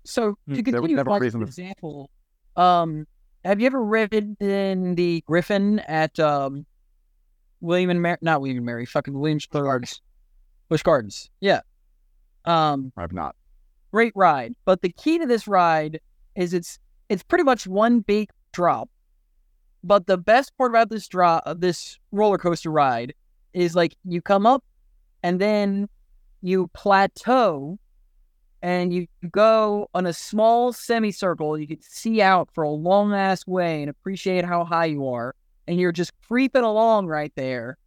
[0.04, 2.10] So Hmm, to continue never a with reason Michael's to- example,
[2.56, 3.06] um,
[3.42, 6.66] have you ever ridden in the Griffon at um,
[7.62, 8.18] William and Mary?
[8.20, 10.02] Not William and Mary, fucking Williams Gardens,
[10.68, 11.30] Busch Gardens.
[11.40, 11.60] Yeah.
[12.44, 13.34] Um, I've not.
[13.96, 14.52] Great ride.
[14.66, 16.00] But the key to this ride
[16.34, 16.78] is it's
[17.08, 18.90] it's pretty much one big drop.
[19.82, 23.14] But the best part about this drop, this roller coaster ride,
[23.54, 24.62] is like you come up
[25.22, 25.88] and then
[26.42, 27.78] you plateau
[28.60, 31.56] and you go on a small semicircle.
[31.56, 35.34] You can see out for a long ass way and appreciate how high you are.
[35.66, 37.78] And you're just creeping along right there.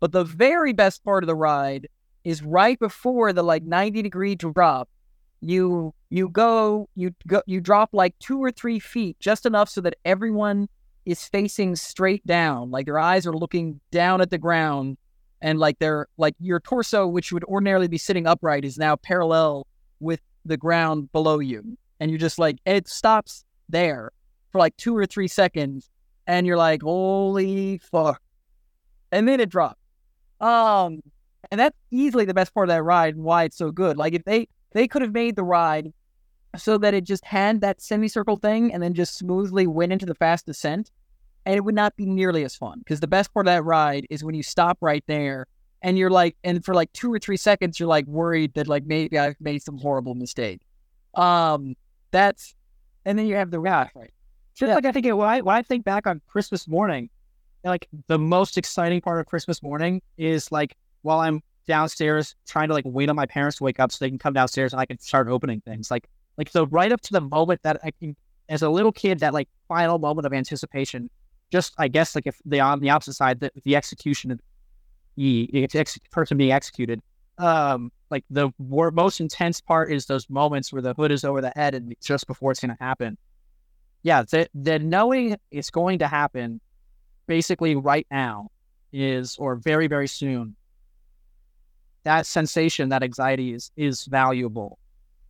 [0.00, 1.86] But the very best part of the ride
[2.24, 4.88] is right before the like 90 degree drop.
[5.40, 9.80] You you go you go you drop like two or three feet, just enough so
[9.80, 10.68] that everyone
[11.06, 14.98] is facing straight down, like their eyes are looking down at the ground,
[15.40, 19.66] and like they're like your torso, which would ordinarily be sitting upright, is now parallel
[19.98, 24.12] with the ground below you, and you're just like it stops there
[24.52, 25.88] for like two or three seconds,
[26.26, 28.20] and you're like, holy fuck,
[29.10, 29.80] and then it drops.
[30.40, 31.02] Um,
[31.50, 33.96] and that's easily the best part of that ride and why it's so good.
[33.96, 35.92] Like if they they could have made the ride
[36.56, 40.14] so that it just had that semicircle thing and then just smoothly went into the
[40.14, 40.90] fast descent,
[41.46, 42.78] and it would not be nearly as fun.
[42.80, 45.46] Because the best part of that ride is when you stop right there
[45.82, 48.84] and you're like, and for like two or three seconds, you're like worried that like
[48.84, 50.60] maybe I've made some horrible mistake.
[51.14, 51.76] Um,
[52.10, 52.54] that's,
[53.04, 53.88] and then you have the Yeah.
[53.94, 54.12] right.
[54.54, 54.74] Just Yeah.
[54.74, 57.08] like I think it, when I when I think back on Christmas morning,
[57.64, 62.74] like the most exciting part of Christmas morning is like while I'm downstairs trying to
[62.74, 64.86] like wait on my parents to wake up so they can come downstairs and I
[64.86, 65.90] can start opening things.
[65.90, 68.16] Like like so right up to the moment that I can
[68.48, 71.10] as a little kid, that like final moment of anticipation.
[71.50, 74.40] Just I guess like if the on the opposite side, the, the execution of
[75.16, 77.00] the ex- person being executed.
[77.38, 81.40] Um, like the wor- most intense part is those moments where the hood is over
[81.40, 83.16] the head and just before it's going to happen
[84.02, 86.60] yeah, the, the knowing it's going to happen
[87.26, 88.48] basically right now
[88.92, 90.56] is, or very, very soon,
[92.04, 94.78] that sensation, that anxiety is, is valuable,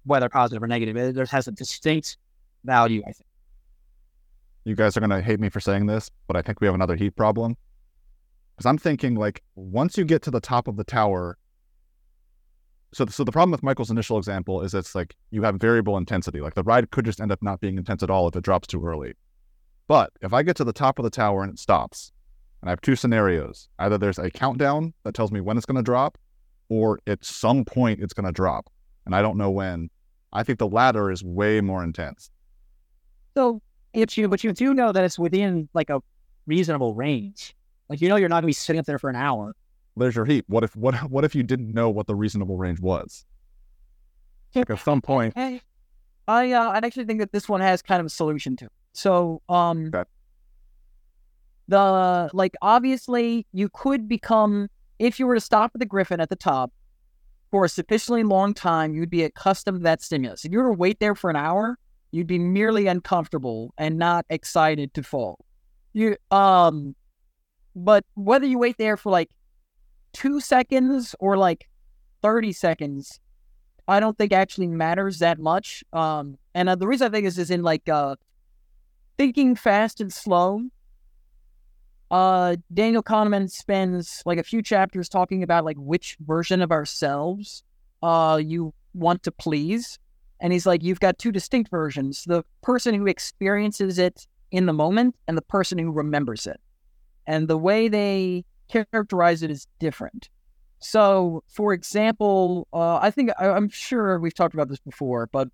[0.05, 0.97] whether positive or negative.
[0.97, 2.17] It, it has a distinct
[2.65, 3.27] value, I think.
[4.65, 6.97] You guys are gonna hate me for saying this, but I think we have another
[6.97, 7.57] heap problem.
[8.55, 11.39] Because I'm thinking like once you get to the top of the tower.
[12.93, 16.41] So, so the problem with Michael's initial example is it's like you have variable intensity.
[16.41, 18.67] Like the ride could just end up not being intense at all if it drops
[18.67, 19.15] too early.
[19.87, 22.13] But if I get to the top of the tower and it stops,
[22.61, 25.77] and I have two scenarios: either there's a countdown that tells me when it's going
[25.77, 26.19] to drop,
[26.71, 28.71] or at some point it's going to drop,
[29.05, 29.91] and I don't know when.
[30.33, 32.31] I think the latter is way more intense.
[33.37, 33.61] So,
[33.93, 36.01] if you, but you do know that it's within like a
[36.47, 37.55] reasonable range.
[37.89, 39.55] Like you know, you're not gonna be sitting up there for an hour.
[39.97, 40.45] There's your heap.
[40.49, 43.27] What if what what if you didn't know what the reasonable range was?
[44.55, 45.61] Like at some point, Hey,
[46.29, 48.73] I uh, I actually think that this one has kind of a solution to it.
[48.93, 50.09] So, um, Okay.
[51.69, 54.69] the like obviously you could become
[55.01, 56.71] if you were to stop at the Griffon at the top
[57.51, 60.45] for a sufficiently long time, you'd be accustomed to that stimulus.
[60.45, 61.79] If you were to wait there for an hour,
[62.13, 65.39] you'd be merely uncomfortable and not excited to fall.
[65.95, 66.95] You um,
[67.75, 69.31] but whether you wait there for like
[70.13, 71.69] two seconds or like
[72.21, 73.21] thirty seconds,
[73.89, 75.83] I don't think actually matters that much.
[75.95, 78.17] Um, and uh, the reason I think is is in like uh,
[79.17, 80.61] thinking fast and slow.
[82.11, 87.63] Uh, Daniel Kahneman spends like a few chapters talking about like which version of ourselves
[88.03, 89.99] uh you want to please,
[90.41, 94.73] and he's like, you've got two distinct versions: the person who experiences it in the
[94.73, 96.61] moment and the person who remembers it,
[97.27, 100.29] and the way they characterize it is different.
[100.81, 105.49] So, for example, uh, I think I, I'm sure we've talked about this before, but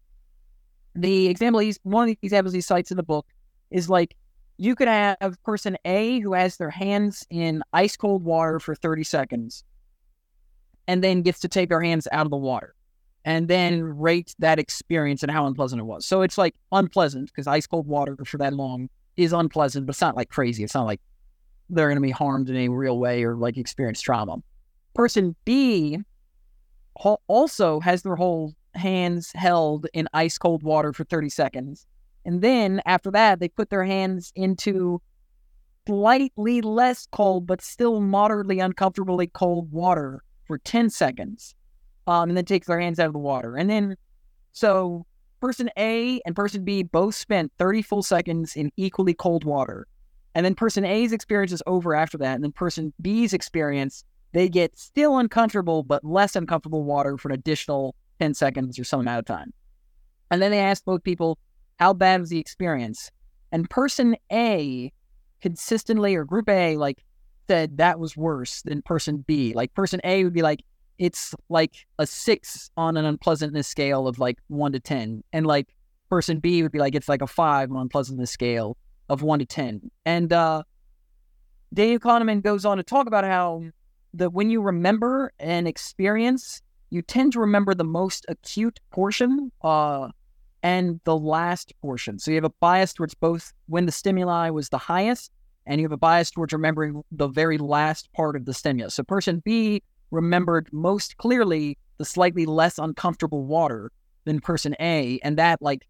[0.95, 3.27] the example he's one of the examples he cites in the book
[3.71, 4.17] is like
[4.59, 9.05] you could have person A who has their hands in ice cold water for 30
[9.05, 9.65] seconds
[10.89, 12.75] and then gets to take their hands out of the water
[13.25, 16.07] and then rate that experience and how unpleasant it was.
[16.07, 20.01] So it's like unpleasant because ice cold water for that long is unpleasant, but it's
[20.01, 20.63] not like crazy.
[20.63, 21.01] It's not like
[21.69, 24.37] they're going to be harmed in a real way or like experience trauma.
[24.95, 25.99] Person B
[26.95, 31.87] also has their whole hands held in ice cold water for 30 seconds.
[32.27, 35.01] And then after that, they put their hands into
[35.87, 41.55] slightly less cold, but still moderately uncomfortably cold water for 10 seconds.
[42.09, 43.57] Um, and then takes their hands out of the water.
[43.57, 43.97] And then,
[44.53, 45.07] so
[45.41, 49.87] person A and person B both spent 30 full seconds in equally cold water.
[50.35, 52.35] And then person A's experience is over after that.
[52.35, 57.35] And then person B's experience, they get still uncomfortable, but less uncomfortable water for an
[57.35, 59.53] additional 10 seconds or some amount of time.
[60.31, 61.39] And then they asked both people,
[61.79, 63.11] how bad was the experience?
[63.53, 64.93] And person A
[65.41, 67.05] consistently, or group A, like
[67.49, 69.53] said that was worse than person B.
[69.55, 70.65] Like person A would be like,
[70.99, 75.23] it's like a six on an unpleasantness scale of like one to 10.
[75.33, 75.69] And like
[76.09, 78.77] person B would be like, it's like a five on unpleasantness scale
[79.09, 79.91] of one to 10.
[80.05, 80.63] And uh,
[81.73, 83.63] Dave Kahneman goes on to talk about how
[84.15, 90.09] that when you remember an experience, you tend to remember the most acute portion uh,
[90.67, 92.19] and the last portion.
[92.19, 95.31] So you have a bias towards both when the stimuli was the highest,
[95.65, 98.95] and you have a bias towards remembering the very last part of the stimulus.
[98.95, 103.93] So person B remembered most clearly the slightly less uncomfortable water
[104.25, 105.87] than person A, and that like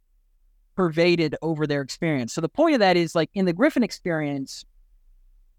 [0.76, 2.34] pervaded over their experience.
[2.34, 4.66] So the point of that is like in the Griffon experience,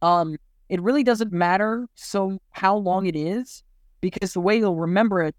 [0.04, 0.38] um,
[0.70, 3.64] it really doesn't matter so how long it is
[4.00, 5.36] because the way you'll remember it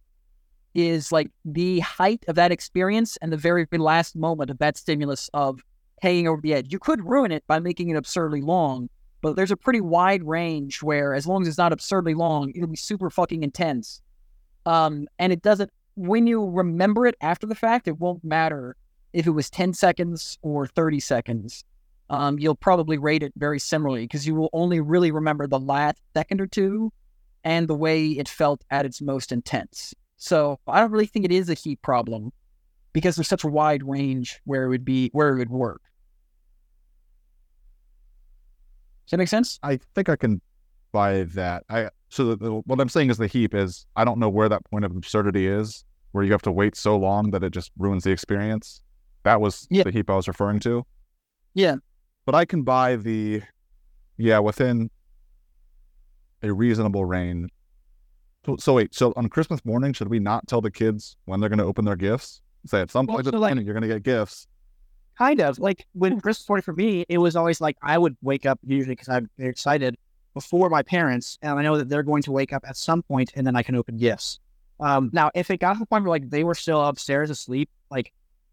[0.75, 5.31] is like the height of that experience and the very last moment of that stimulus
[5.35, 5.63] of
[6.03, 6.73] hanging over the edge.
[6.73, 8.89] You could ruin it by making it absurdly long,
[9.21, 12.69] but there's a pretty wide range where as long as it's not absurdly long, it'll
[12.69, 14.01] be super fucking intense.
[14.67, 18.77] Um, and it doesn't when you remember it after the fact, it won't matter
[19.13, 21.65] if it was 10 seconds or 30 seconds.
[22.09, 26.01] Um, you'll probably rate it very similarly because you will only really remember the last
[26.15, 26.93] second or two
[27.43, 29.93] and the way it felt at its most intense.
[30.19, 32.33] So I don't really think it is a heap problem
[32.93, 35.81] because there's such a wide range where it would be where it would work.
[39.07, 39.59] Does that make sense?
[39.63, 40.41] I think I can
[40.93, 41.65] buy that.
[41.71, 44.49] I so the, the, what I'm saying is the heap is I don't know where
[44.49, 47.71] that point of absurdity is where you have to wait so long that it just
[47.79, 48.81] ruins the experience.
[49.23, 49.85] That was Yeah.
[49.85, 50.85] the heap I was referring to.
[51.55, 51.77] Yeah.
[52.27, 53.43] But I can buy the
[54.17, 54.91] yeah within
[56.43, 57.51] a reasonable range.
[58.49, 61.51] So, so wait, so on Christmas morning, should we not tell the kids when they're
[61.51, 62.41] going to open their gifts?
[62.65, 64.47] Say at some Well, point so, the like- morning, you're going to get gifts.
[65.19, 68.47] Kind of like when Christmas morning for me, it was always like I would wake
[68.47, 69.97] up usually because I'm very excited
[70.33, 73.33] before my parents, and I know that they're going to wake up at some point,
[73.35, 74.39] and then I can open gifts.
[74.81, 77.69] Um, now, if it got to the point where like they were still upstairs asleep,
[77.91, 78.13] like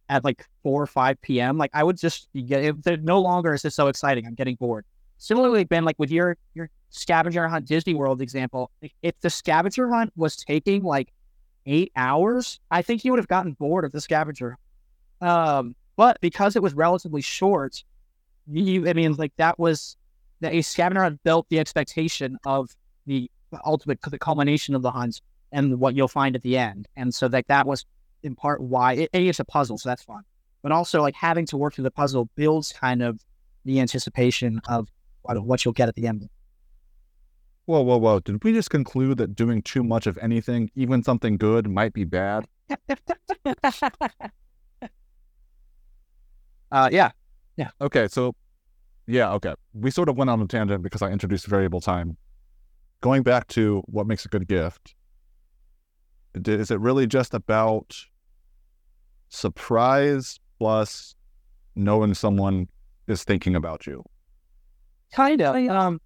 [0.09, 3.53] at like four or five p.m., like I would just get if they're no longer
[3.53, 4.85] is this so exciting, I'm getting bored.
[5.17, 10.11] Similarly, Ben, like with your your scavenger hunt Disney World example, if the scavenger hunt
[10.15, 11.11] was taking like
[11.65, 14.57] eight hours, I think you would have gotten bored of the scavenger.
[15.21, 17.83] Um, but because it was relatively short,
[18.47, 19.97] you, I mean, like that was
[20.41, 23.29] that a scavenger hunt built the expectation of the
[23.65, 26.87] ultimate, the culmination of the hunt and what you'll find at the end.
[26.95, 27.85] And so like that was
[28.23, 30.23] in part why it, it's a puzzle, so that's fun.
[30.61, 33.19] But also like having to work through the puzzle builds kind of
[33.63, 34.89] the anticipation of
[35.25, 36.29] what, what you'll get at the end.
[37.65, 38.19] Whoa, whoa, whoa.
[38.19, 42.03] Did we just conclude that doing too much of anything, even something good, might be
[42.03, 42.45] bad?
[46.71, 47.11] uh, yeah.
[47.57, 47.69] Yeah.
[47.81, 48.35] Okay, so
[49.07, 49.55] yeah, okay.
[49.73, 52.17] We sort of went on a tangent because I introduced variable time.
[53.01, 54.93] Going back to what makes a good gift,
[56.33, 57.95] is it really just about
[59.29, 61.15] surprise plus
[61.75, 62.67] knowing someone
[63.07, 64.03] is thinking about you?
[65.15, 65.55] Kind of.
[65.69, 66.01] Um,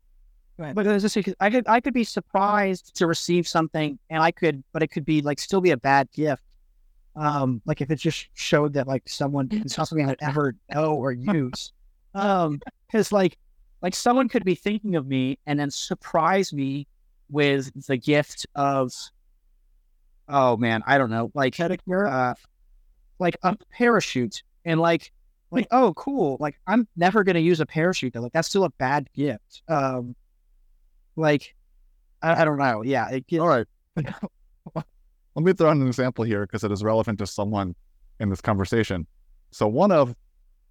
[0.57, 4.83] but just I could I could be surprised to receive something, and I could, but
[4.83, 6.43] it could be like still be a bad gift.
[7.15, 10.93] Um, like if it just showed that like someone it's not something I'd ever know
[10.93, 11.73] or use.
[12.13, 13.37] Um, because like
[13.81, 16.85] like someone could be thinking of me and then surprise me
[17.31, 18.91] with the gift of
[20.27, 22.33] oh man, I don't know, like uh,
[23.17, 25.11] like a parachute and like
[25.51, 28.21] like oh cool, like I'm never gonna use a parachute though.
[28.21, 29.63] Like that's still a bad gift.
[29.67, 30.15] Um,
[31.15, 31.55] like
[32.21, 32.83] I, I don't know.
[32.83, 33.67] Yeah, it, All right.
[34.75, 37.75] Let me throw in an example here because it is relevant to someone
[38.19, 39.07] in this conversation.
[39.51, 40.13] So, one of,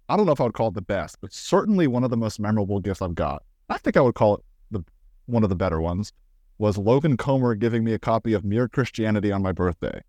[0.09, 2.17] I don't know if I would call it the best, but certainly one of the
[2.17, 4.83] most memorable gifts I've got, I think I would call it the
[5.25, 6.13] one of the better ones,
[6.57, 10.01] was Logan Comer giving me a copy of Mere Christianity on my birthday,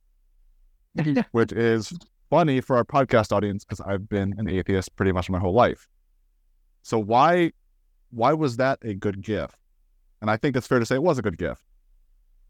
[1.33, 1.93] which is
[2.31, 5.89] funny for our podcast audience because I've been an atheist pretty much my whole life.
[6.83, 7.53] So, why,
[8.11, 9.57] why was that a good gift?
[10.23, 11.63] And I think it's fair to say it was a good gift.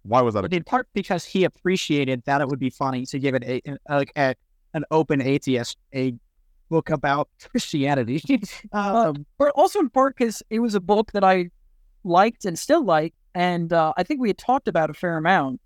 [0.02, 0.58] Why was that a good gift?
[0.60, 4.06] in part because he appreciated that it would be funny to give it a, a-
[4.16, 4.34] a,
[4.74, 6.14] an open atheist a
[6.68, 8.22] book about Christianity.
[8.72, 11.50] um, But also in part because it was a book that I
[12.04, 15.60] liked and still like, and uh, I think we had talked about a fair amount.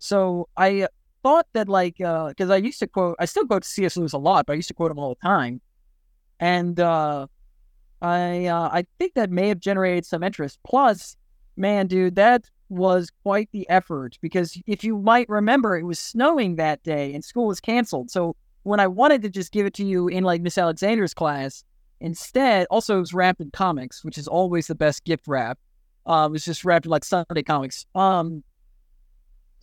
[0.00, 0.86] So I
[1.22, 3.96] thought that like uh because I used to quote, I still quote C.S.
[3.96, 5.60] Lewis a lot, but I used to quote him all the time,
[6.40, 7.26] and uh,
[8.02, 10.58] I uh, I think that may have generated some interest.
[10.64, 11.16] Plus,
[11.56, 16.56] man, dude, that was quite the effort because if you might remember, it was snowing
[16.56, 18.10] that day and school was canceled.
[18.10, 21.64] So when I wanted to just give it to you in like Miss Alexander's class,
[22.00, 25.58] instead, also it was wrapped in comics, which is always the best gift wrap.
[26.06, 27.86] Uh, it was just wrapped in like Sunday comics.
[27.94, 28.42] Um,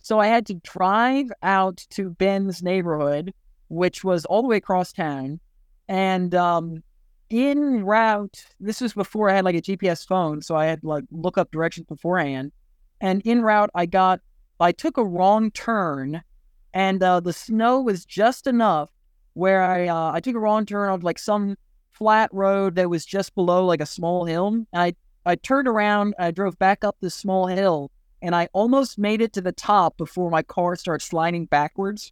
[0.06, 3.34] so I had to drive out to Ben's neighborhood,
[3.66, 5.40] which was all the way across town,
[5.88, 6.84] and um,
[7.28, 8.44] in route.
[8.60, 11.50] This was before I had like a GPS phone, so I had like look up
[11.50, 12.52] directions beforehand.
[13.00, 14.20] And in route, I got
[14.60, 16.22] I took a wrong turn,
[16.72, 18.90] and uh, the snow was just enough
[19.32, 21.56] where I uh, I took a wrong turn on like some
[21.90, 24.46] flat road that was just below like a small hill.
[24.46, 24.94] And I
[25.24, 27.90] I turned around, I drove back up this small hill,
[28.26, 32.10] and I almost made it to the top before my car started sliding backwards,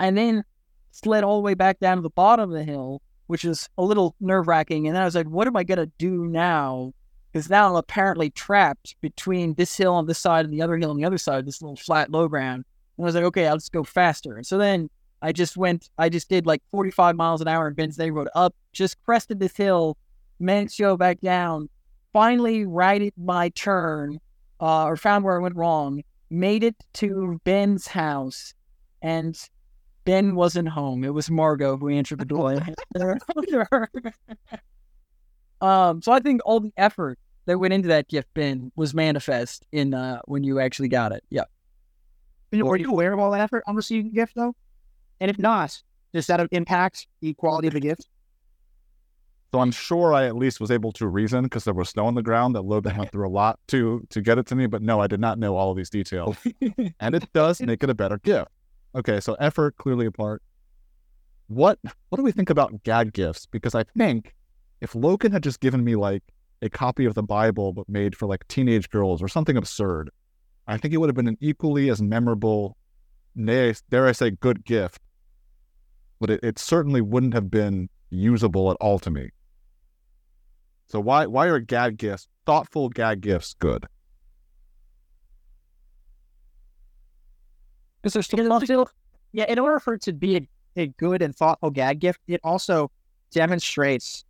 [0.00, 0.42] and then
[0.90, 3.84] slid all the way back down to the bottom of the hill, which is a
[3.84, 4.88] little nerve wracking.
[4.88, 6.92] And then I was like, what am I gonna do now?
[7.32, 10.90] Because now I'm apparently trapped between this hill on this side and the other hill
[10.90, 12.64] on the other side, this little flat low ground.
[12.98, 14.36] And I was like, okay, I'll just go faster.
[14.36, 14.90] And so then
[15.22, 18.56] I just went, I just did like 45 miles an hour in Ben's neighborhood up,
[18.72, 19.96] just crested this hill,
[20.40, 21.68] managed to go back down,
[22.12, 24.18] finally righted my turn,
[24.62, 28.54] uh, or found where I went wrong, made it to Ben's house,
[29.02, 29.36] and
[30.04, 31.04] Ben wasn't home.
[31.04, 32.60] It was Margot who answered the door.
[35.60, 39.66] um, so I think all the effort that went into that gift, Ben, was manifest
[39.72, 41.24] in uh, when you actually got it.
[41.28, 41.44] Yeah.
[42.52, 44.54] were you aware of all that effort on receiving the gift though?
[45.20, 45.82] And if not,
[46.14, 48.06] does that impact the quality of the gift?
[49.52, 52.14] So I'm sure I at least was able to reason because there was snow on
[52.14, 54.66] the ground that Logan went through a lot to to get it to me.
[54.66, 56.36] But no, I did not know all of these details,
[57.00, 58.48] and it does make it a better gift.
[58.94, 60.42] Okay, so effort clearly a part.
[61.48, 61.78] What
[62.08, 63.44] what do we think about gag gifts?
[63.44, 64.34] Because I think
[64.80, 66.22] if Logan had just given me like
[66.62, 70.10] a copy of the Bible but made for like teenage girls or something absurd,
[70.66, 72.78] I think it would have been an equally as memorable,
[73.34, 75.02] nay, dare I say, good gift.
[76.20, 79.30] But it, it certainly wouldn't have been usable at all to me.
[80.92, 83.86] So why why are gag gifts, thoughtful gag gifts, good?
[88.02, 88.90] Because there's still, still,
[89.32, 92.40] yeah, in order for it to be a, a good and thoughtful gag gift, it
[92.44, 92.90] also
[93.30, 94.26] demonstrates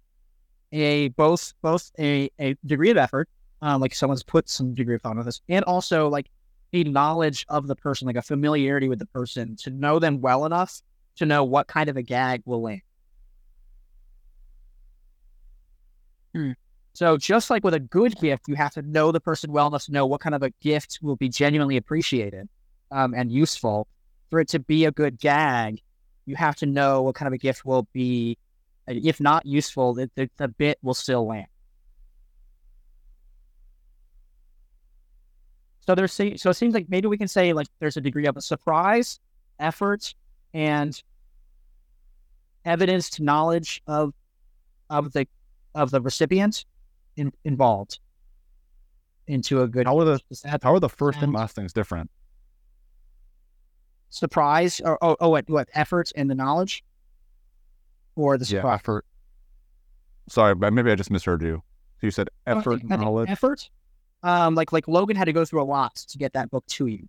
[0.71, 3.29] a both both a, a degree of effort,
[3.61, 6.31] um, like someone's put some degree of thought into this, and also like
[6.73, 10.47] a knowledge of the person, like a familiarity with the person, to know them well
[10.47, 10.81] enough
[11.17, 12.83] to know what kind of a gag will land.
[16.35, 16.53] Hmm.
[16.95, 19.85] So just like with a good gift, you have to know the person well enough
[19.85, 22.49] to know what kind of a gift will be genuinely appreciated
[22.91, 23.87] um, and useful.
[24.31, 25.81] For it to be a good gag,
[26.27, 28.39] you have to know what kind of a gift will be,
[28.87, 31.47] if not useful, the, the, the bit will still land.
[35.87, 38.37] So there's so it seems like maybe we can say like there's a degree of
[38.37, 39.19] a surprise,
[39.59, 40.15] effort,
[40.55, 41.01] and
[42.65, 44.15] evidence to knowledge of
[44.89, 45.27] of the
[45.75, 46.65] of the recipient
[47.17, 47.99] in, involved
[49.27, 50.21] into a good How are the
[50.63, 52.11] how are the first and last things different?
[54.11, 56.85] surprise or oh, oh what what effort and the knowledge
[58.15, 59.07] or the Yeah, effort.
[60.29, 61.63] Sorry, but maybe I just misheard you.
[62.01, 63.31] So you said effort, think- I knowledge.
[63.31, 63.69] effort.
[64.23, 66.87] Um, like like Logan had to go through a lot to get that book to
[66.87, 67.09] you,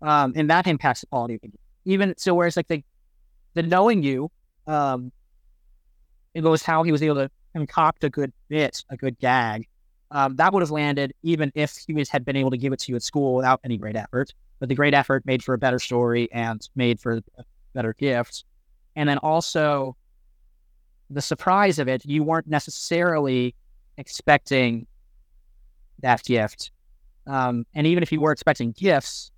[0.00, 1.52] um, and that impacts the quality of it.
[1.84, 2.82] Even so, whereas like the
[3.54, 4.30] the knowing you,
[4.66, 5.12] um,
[6.32, 9.66] it was how he was able to concoct a good bit, a good gag.
[10.10, 12.92] Um, that would have landed even if he had been able to give it to
[12.92, 14.32] you at school without any great effort.
[14.60, 17.44] But the great effort made for a better story and made for a
[17.74, 18.44] better gift.
[18.94, 19.96] And then also
[21.10, 23.54] the surprise of it, you weren't necessarily
[23.96, 24.86] expecting
[26.00, 26.70] that gift.
[27.26, 29.30] Um, and even if you were expecting gifts,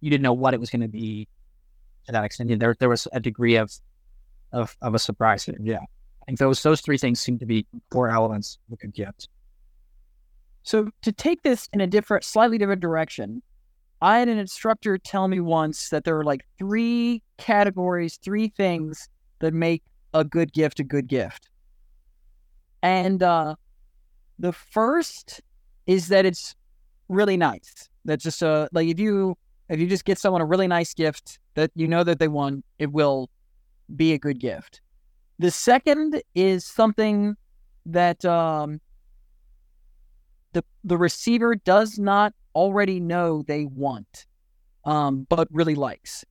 [0.00, 1.28] you didn't know what it was going to be
[2.06, 2.58] to that extent.
[2.58, 3.72] There, there was a degree of,
[4.52, 5.48] of, of a surprise.
[5.60, 5.80] Yeah,
[6.22, 9.26] I think those those three things seem to be core elements we a get.
[10.62, 13.42] So to take this in a different, slightly different direction,
[14.00, 19.08] I had an instructor tell me once that there are like three categories, three things
[19.40, 19.82] that make
[20.14, 21.48] a good gift a good gift.
[22.82, 23.56] And uh,
[24.38, 25.40] the first
[25.86, 26.54] is that it's
[27.08, 27.88] really nice.
[28.04, 29.36] That's just a like if you
[29.68, 32.64] if you just get someone a really nice gift that you know that they want,
[32.78, 33.30] it will
[33.94, 34.80] be a good gift.
[35.42, 37.34] The second is something
[37.86, 38.80] that um,
[40.52, 44.26] the the receiver does not already know they want,
[44.84, 46.24] um, but really likes.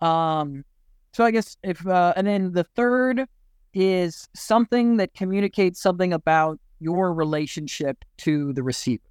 [0.00, 0.64] Um,
[1.12, 3.26] so I guess if uh, and then the third
[3.74, 9.04] is something that communicates something about your relationship to the receiver,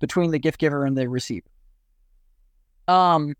[0.00, 1.46] between the gift giver and the receiver.
[2.88, 3.34] Um,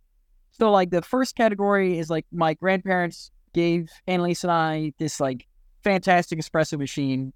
[0.52, 5.47] so like the first category is like my grandparents gave Annalise and I this like
[5.82, 7.32] fantastic espresso machine.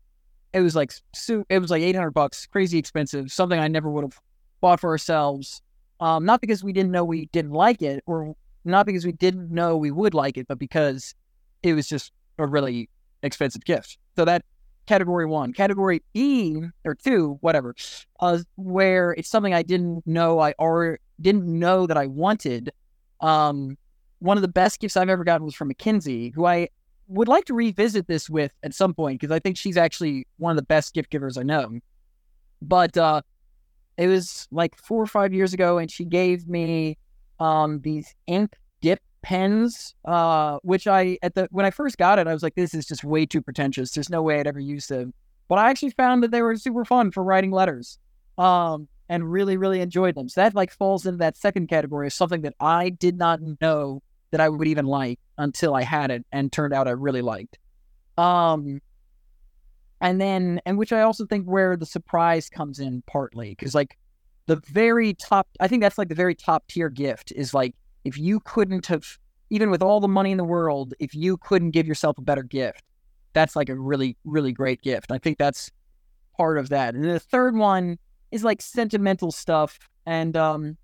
[0.53, 0.93] It was like
[1.49, 2.47] it was like 800 bucks.
[2.47, 3.32] Crazy expensive.
[3.32, 4.20] Something i never would have
[4.61, 5.62] bought for ourselves.
[6.01, 8.34] Um not because we didn't know we didn't like it or
[8.64, 11.14] not because we didn't know we would like it but because
[11.62, 12.88] it was just a really
[13.22, 13.99] expensive gift.
[14.16, 14.45] So that
[14.86, 15.53] category one.
[15.53, 17.74] Category e or two whatever
[18.20, 22.70] uh where it's something i didn't know i or didn't know that i wanted.
[23.20, 23.78] Um
[24.18, 26.68] one of the best gifts i've ever gotten was from mckinsey who i
[27.13, 30.51] would like to revisit this with at some point because I think she's actually one
[30.51, 31.79] of the best gift givers I know.
[32.61, 33.23] But uh,
[33.97, 36.97] it was like four or five years ago, and she gave me
[37.39, 42.27] um, these ink dip pens, uh, which I at the when I first got it,
[42.27, 43.93] I was like, this is just way too pretentious.
[43.93, 45.13] There's no way I'd ever use them.
[45.49, 47.99] But I actually found that they were super fun for writing letters,
[48.39, 50.29] um, and really really enjoyed them.
[50.29, 54.03] So that like falls into that second category of something that I did not know
[54.33, 57.59] that I would even like until I had it and turned out I really liked.
[58.18, 58.80] Um
[60.01, 63.97] and then and which I also think where the surprise comes in partly because like
[64.47, 67.74] the very top I think that's like the very top tier gift is like
[68.05, 69.07] if you couldn't have
[69.51, 72.43] even with all the money in the world if you couldn't give yourself a better
[72.43, 72.83] gift
[73.33, 75.12] that's like a really really great gift.
[75.12, 75.70] I think that's
[76.37, 76.95] part of that.
[76.95, 77.99] And the third one
[78.30, 80.76] is like sentimental stuff and um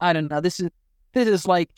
[0.00, 0.70] I don't know this is
[1.14, 1.70] this is like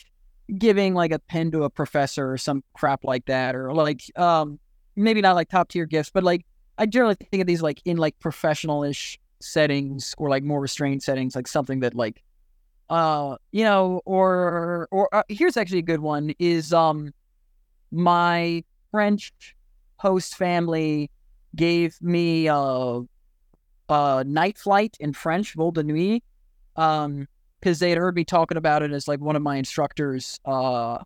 [0.56, 4.58] giving like a pen to a professor or some crap like that or like um
[4.96, 6.46] maybe not like top tier gifts but like
[6.78, 11.36] i generally think of these like in like professional-ish settings or like more restrained settings
[11.36, 12.22] like something that like
[12.88, 17.12] uh you know or or uh, here's actually a good one is um
[17.90, 19.32] my french
[19.98, 21.10] host family
[21.54, 23.00] gave me uh
[23.90, 26.22] a night flight in french vol de nuit
[26.76, 27.28] um
[27.60, 30.98] because they had heard me talking about it as like one of my instructors' uh,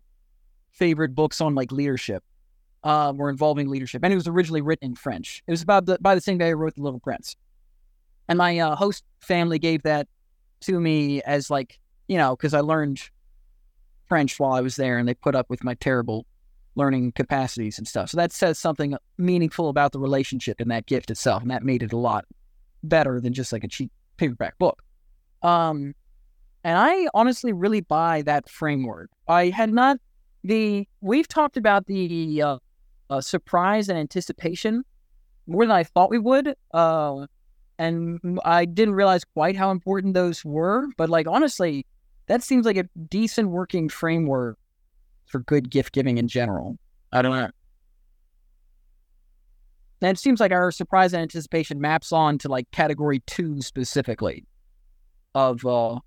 [0.71, 2.23] favorite books on like leadership,
[2.83, 5.43] um, or involving leadership, and it was originally written in French.
[5.47, 7.35] It was about the by the same guy who wrote The Little Prince,
[8.27, 10.07] and my uh, host family gave that
[10.61, 13.01] to me as like you know because I learned
[14.07, 16.25] French while I was there, and they put up with my terrible
[16.75, 18.09] learning capacities and stuff.
[18.09, 21.83] So that says something meaningful about the relationship and that gift itself, and that made
[21.83, 22.25] it a lot
[22.83, 24.81] better than just like a cheap paperback book.
[25.41, 25.93] Um,
[26.63, 29.09] and I honestly really buy that framework.
[29.27, 29.97] I had not
[30.43, 32.57] the we've talked about the uh,
[33.09, 34.83] uh, surprise and anticipation
[35.47, 37.25] more than I thought we would, uh,
[37.77, 40.87] and I didn't realize quite how important those were.
[40.97, 41.85] But like honestly,
[42.27, 44.57] that seems like a decent working framework
[45.25, 46.77] for good gift giving in general.
[47.11, 47.49] I don't know.
[50.01, 54.45] And it seems like our surprise and anticipation maps on to like category two specifically.
[55.35, 55.99] of uh,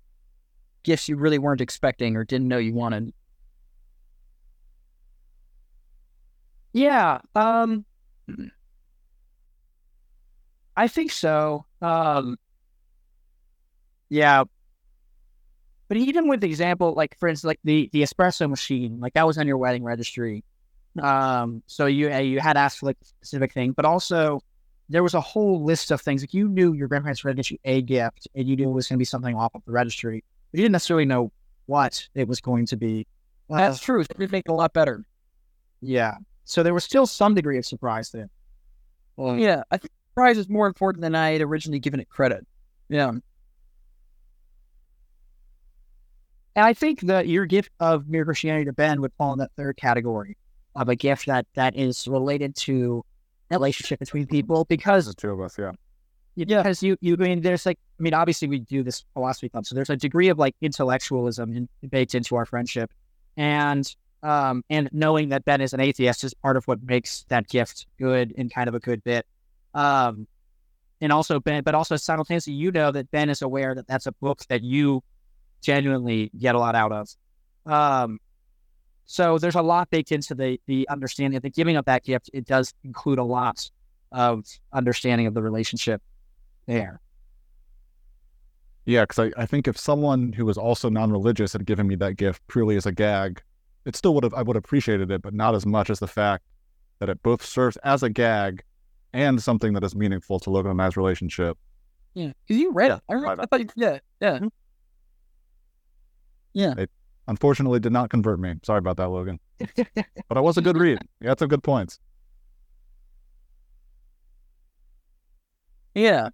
[0.87, 3.13] gifts you really weren't expecting or didn't know you wanted?
[6.73, 7.19] Yeah.
[7.35, 7.85] Um
[10.75, 11.65] I think so.
[11.81, 12.37] Um
[14.09, 14.43] yeah.
[15.87, 19.25] But even with the example, like for instance, like the the espresso machine, like that
[19.25, 20.43] was on your wedding registry.
[21.01, 24.41] Um, so you uh, you had asked for like a specific thing, but also
[24.89, 26.21] there was a whole list of things.
[26.23, 28.69] Like you knew your grandparents were going to get you a gift, and you knew
[28.69, 30.23] it was going to be something off of the registry,
[30.57, 31.31] you didn't necessarily know
[31.67, 33.05] what it was going to be.
[33.47, 34.01] That's true.
[34.01, 35.05] It would make it a lot better.
[35.81, 36.15] Yeah.
[36.45, 38.29] So there was still some degree of surprise there.
[39.17, 42.45] Well, yeah, I think prize is more important than I had originally given it credit.
[42.89, 43.09] Yeah.
[43.09, 43.21] And
[46.65, 49.77] I think that your gift of Mere Christianity to Ben would fall in that third
[49.77, 50.37] category
[50.75, 53.05] of a gift that that is related to
[53.51, 55.73] a relationship between people because The two of us, yeah.
[56.45, 56.61] Yeah.
[56.61, 59.65] because you you I mean there's like I mean obviously we do this philosophy club
[59.65, 62.91] so there's a degree of like intellectualism in, baked into our friendship.
[63.35, 67.47] And um and knowing that Ben is an atheist is part of what makes that
[67.47, 69.25] gift good and kind of a good bit.
[69.73, 70.27] Um
[71.01, 74.11] and also Ben but also simultaneously you know that Ben is aware that that's a
[74.11, 75.03] book that you
[75.61, 77.09] genuinely get a lot out of.
[77.65, 78.19] Um
[79.07, 82.29] so there's a lot baked into the the understanding of the giving of that gift
[82.31, 83.71] it does include a lot
[84.11, 86.01] of understanding of the relationship
[86.67, 86.99] there.
[88.85, 92.13] Yeah, because I, I think if someone who was also non-religious had given me that
[92.15, 93.41] gift purely as a gag,
[93.85, 96.07] it still would have I would have appreciated it, but not as much as the
[96.07, 96.43] fact
[96.99, 98.63] that it both serves as a gag
[99.13, 101.57] and something that is meaningful to Logan and I's relationship.
[102.13, 102.31] Yeah.
[102.47, 103.01] Because you read Yeah, it.
[103.09, 103.99] I, remember, I- thought you, yeah.
[104.21, 104.33] Yeah.
[104.35, 104.47] Mm-hmm.
[106.53, 106.85] Yeah.
[107.27, 108.55] Unfortunately, did not convert me.
[108.63, 109.39] Sorry about that, Logan.
[110.29, 110.97] but I was a good read.
[111.19, 111.99] You had some good points.
[115.95, 116.29] Yeah.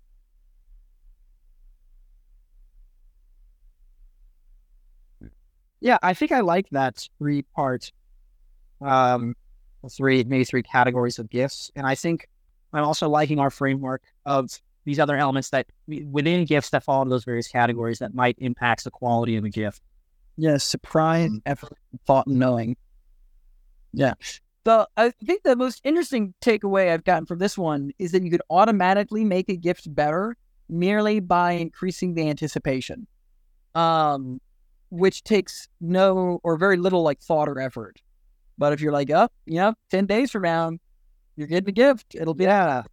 [5.83, 7.91] Yeah, I think I like that three part,
[8.79, 9.35] um,
[9.91, 12.29] three maybe three categories of gifts, and I think
[12.71, 14.49] I'm also liking our framework of
[14.85, 15.67] these other elements that
[16.09, 19.49] within gifts that fall into those various categories that might impact the quality of the
[19.49, 19.81] gift.
[20.37, 20.55] Yeah.
[20.55, 22.77] Surprise, effort, thought, and knowing.
[23.91, 24.13] Yeah.
[24.63, 28.31] The I think the most interesting takeaway I've gotten from this one is that you
[28.31, 30.37] could automatically make a gift better
[30.69, 33.05] merely by increasing the anticipation,
[33.75, 34.39] um,
[34.93, 37.99] which takes no or very little like thought or effort.
[38.57, 40.71] But if you're like, oh, you know, ten days from now,
[41.35, 42.13] you're getting a gift.
[42.13, 42.83] It'll be Yeah,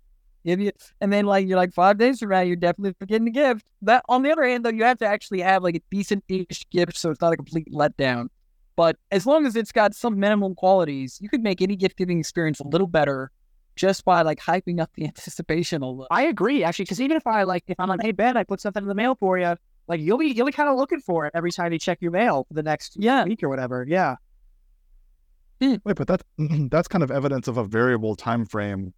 [0.44, 0.72] give you,
[1.03, 3.66] and then like you're like five days from now, you're definitely getting a gift.
[3.82, 6.68] That on the other hand, though, you have to actually have like a decent ish
[6.70, 8.28] gift, so it's not a complete letdown.
[8.76, 12.18] But as long as it's got some minimum qualities, you could make any gift giving
[12.18, 13.30] experience a little better
[13.76, 16.07] just by like hyping up the anticipation a little.
[16.11, 18.62] I agree actually, because even if I like, if I'm like, hey Ben, I put
[18.62, 19.55] something in the mail for you,
[19.91, 22.12] like you'll be you'll be kind of looking for it every time you check your
[22.12, 23.24] mail for the next Yeah.
[23.24, 23.84] week or whatever.
[23.86, 24.14] Yeah,
[25.61, 25.74] hmm.
[25.84, 26.24] Wait, but that's
[26.70, 28.95] that's kind of evidence of a variable time frame.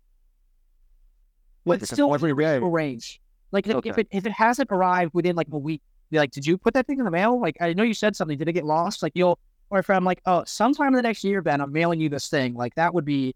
[1.65, 3.21] but Because still every day, a range.
[3.51, 6.57] Like if, if it if it hasn't arrived within like a week, like, did you
[6.59, 7.41] put that thing in the mail?
[7.41, 8.37] Like I know you said something.
[8.39, 9.03] Did it get lost?
[9.03, 9.39] Like you'll
[9.71, 12.29] or if I'm like, oh, sometime in the next year, Ben, I'm mailing you this
[12.29, 12.55] thing.
[12.55, 13.35] Like that would be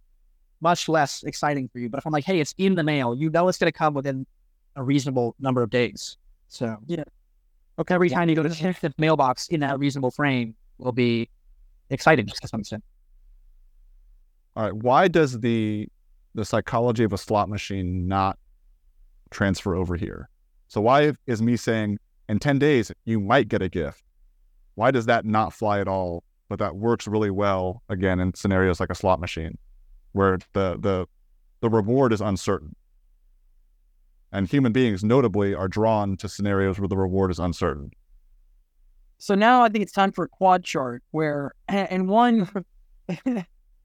[0.60, 1.88] much less exciting for you.
[1.88, 4.26] But if I'm like, hey, it's in the mail, you know it's gonna come within
[4.76, 6.18] a reasonable number of days.
[6.48, 7.04] So Yeah.
[7.78, 11.28] Okay, every time you go to check the mailbox in that reasonable frame will be
[11.90, 12.82] exciting to some extent.
[14.56, 14.72] all right.
[14.72, 15.88] Why does the
[16.34, 18.38] the psychology of a slot machine not
[19.30, 20.28] transfer over here?
[20.68, 21.98] So why is me saying
[22.28, 24.02] in ten days you might get a gift?
[24.74, 26.24] Why does that not fly at all?
[26.48, 29.58] But that works really well again in scenarios like a slot machine,
[30.12, 31.06] where the the
[31.60, 32.74] the reward is uncertain.
[34.36, 37.90] And human beings notably are drawn to scenarios where the reward is uncertain.
[39.16, 42.46] So now I think it's time for a quad chart where in one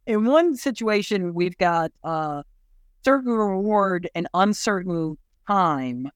[0.06, 2.44] in one situation we've got uh
[3.06, 6.10] certain reward and uncertain time.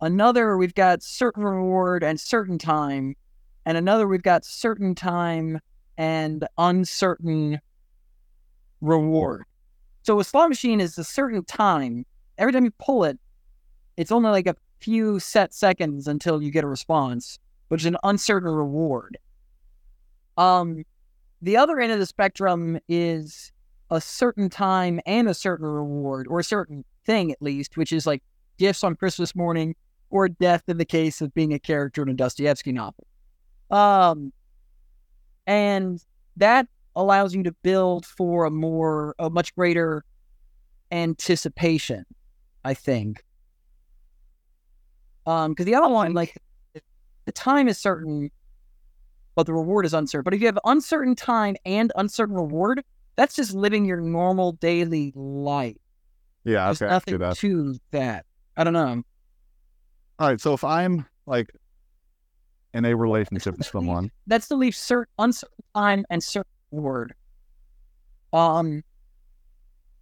[0.00, 3.16] Another we've got certain reward and certain time.
[3.66, 5.58] And another we've got certain time
[5.98, 7.58] and uncertain
[8.80, 9.42] reward.
[10.04, 12.06] So a slot machine is a certain time.
[12.38, 13.18] Every time you pull it,
[13.96, 17.38] it's only like a few set seconds until you get a response
[17.72, 19.16] which is an uncertain reward.
[20.36, 20.84] Um,
[21.40, 23.50] the other end of the spectrum is
[23.90, 28.06] a certain time and a certain reward, or a certain thing at least, which is
[28.06, 28.22] like
[28.58, 29.74] gifts on Christmas morning
[30.10, 33.06] or death in the case of being a character in a Dostoevsky novel.
[33.70, 34.34] Um,
[35.46, 35.98] and
[36.36, 40.04] that allows you to build for a more, a much greater
[40.90, 42.04] anticipation,
[42.66, 43.24] I think.
[45.26, 46.36] Um, because the other one, like,
[47.24, 48.30] the time is certain,
[49.34, 50.24] but the reward is uncertain.
[50.24, 52.82] But if you have uncertain time and uncertain reward,
[53.16, 55.76] that's just living your normal daily life.
[56.44, 57.36] Yeah, There's okay, nothing that.
[57.38, 58.26] to that.
[58.56, 59.02] I don't know.
[60.18, 61.50] All right, so if I'm like
[62.74, 67.14] in a relationship with someone, that's still leaves certain uncertain time and certain reward.
[68.32, 68.82] Um.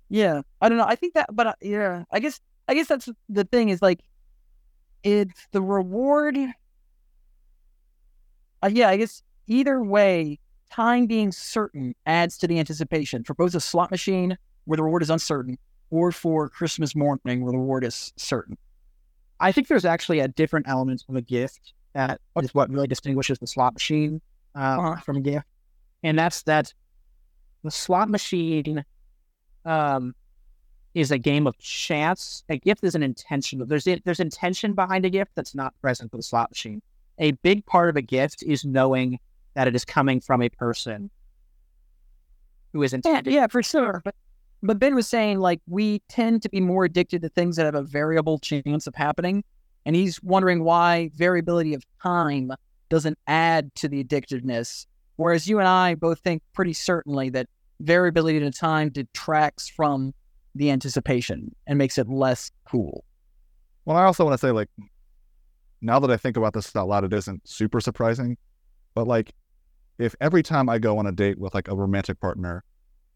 [0.09, 0.87] Yeah, I don't know.
[0.87, 4.01] I think that, but uh, yeah, I guess I guess that's the thing is like,
[5.03, 6.37] it's the reward.
[8.63, 10.39] Uh, yeah, I guess either way,
[10.71, 14.37] time being certain adds to the anticipation for both a slot machine
[14.67, 15.59] where the reward is uncertain,
[15.91, 18.57] or for Christmas morning where the reward is certain.
[19.41, 23.39] I think there's actually a different element of a gift that is what really distinguishes
[23.39, 24.21] the slot machine
[24.55, 24.97] uh, Uh-huh.
[25.01, 25.47] from a gift,
[26.03, 26.73] and that's that
[27.65, 28.85] the slot machine
[29.65, 30.15] um,
[30.95, 32.45] is a game of chance.
[32.49, 33.63] A gift is an intention.
[33.67, 36.83] There's there's intention behind a gift that's not present for the slot machine.
[37.19, 39.19] A big part of a gift is knowing
[39.55, 41.11] that it is coming from a person
[42.73, 43.33] who is Yeah, intended.
[43.35, 44.01] yeah, for sure.
[44.05, 44.15] But
[44.63, 47.75] but Ben was saying like we tend to be more addicted to things that have
[47.75, 49.45] a variable chance of happening,
[49.87, 52.53] and he's wondering why variability of time
[52.89, 54.87] doesn't add to the addictiveness.
[55.17, 57.47] Whereas you and I both think pretty certainly that
[57.81, 60.13] variability of time detracts from
[60.61, 63.05] the anticipation and makes it less cool.
[63.87, 64.69] well, I also want to say like,
[65.81, 68.37] now that I think about this out loud, it isn't super surprising,
[68.95, 69.33] but like,
[69.99, 72.63] if every time I go on a date with like a romantic partner,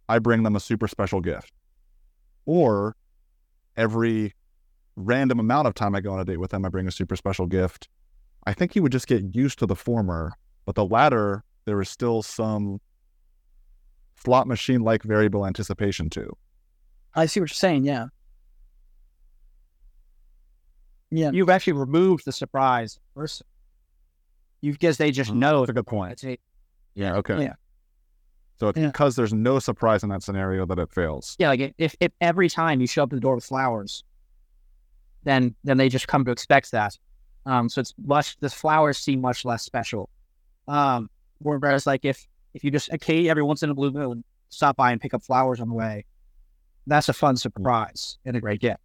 [0.08, 1.52] I bring them a super special gift,
[2.46, 2.96] or
[3.76, 4.32] every
[4.96, 7.14] random amount of time I go on a date with them, I bring a super
[7.14, 7.88] special gift.
[8.46, 10.32] I think he would just get used to the former,
[10.64, 12.80] but the latter, there is still some
[14.16, 16.34] slot machine like variable anticipation to.
[17.14, 17.84] I see what you're saying.
[17.84, 18.06] Yeah.
[21.10, 21.30] Yeah.
[21.32, 23.46] You've actually removed the surprise person.
[24.60, 26.12] You because they just know That's a good point.
[26.12, 26.38] it's a-
[26.94, 27.16] Yeah.
[27.16, 27.42] Okay.
[27.42, 27.54] Yeah.
[28.56, 28.86] So it's Yeah.
[28.86, 31.36] because there's no surprise in that scenario that it fails.
[31.38, 34.04] yeah, like if, if every time you show up to the door with flowers,
[35.24, 36.96] then then they just come to expect that.
[37.46, 40.08] Um, so it's much the flowers seem much less special.
[40.68, 44.76] Um, whereas like if if you just okay every once in a blue moon stop
[44.76, 46.04] by and pick up flowers on the way,
[46.86, 47.38] that's a fun mm.
[47.38, 48.80] surprise and a great gift.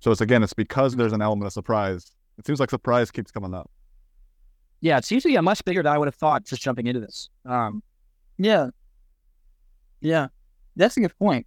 [0.00, 1.00] So it's again, it's because mm-hmm.
[1.00, 2.12] there's an element of surprise.
[2.38, 3.70] It seems like surprise keeps coming up.
[4.80, 6.86] Yeah, it seems to be a much bigger than I would have thought just jumping
[6.86, 7.30] into this.
[7.46, 7.82] Um,
[8.36, 8.68] Yeah.
[10.00, 10.28] Yeah.
[10.76, 11.46] That's a good point.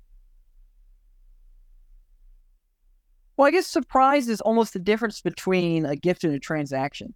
[3.35, 7.13] Well, I guess surprise is almost the difference between a gift and a transaction.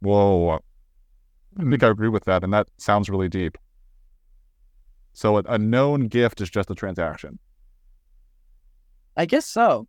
[0.00, 0.60] Whoa.
[1.58, 1.86] I think hmm.
[1.86, 3.58] I agree with that, and that sounds really deep.
[5.12, 7.38] So a, a known gift is just a transaction.
[9.16, 9.86] I guess so.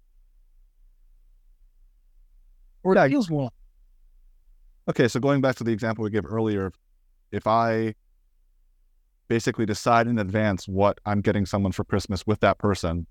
[2.84, 3.05] Or Yeah.
[3.05, 3.49] it feels more.
[4.89, 6.71] Okay, so going back to the example we gave earlier,
[7.32, 7.95] if I
[9.30, 13.07] basically decide in advance what I'm getting someone for Christmas with that person,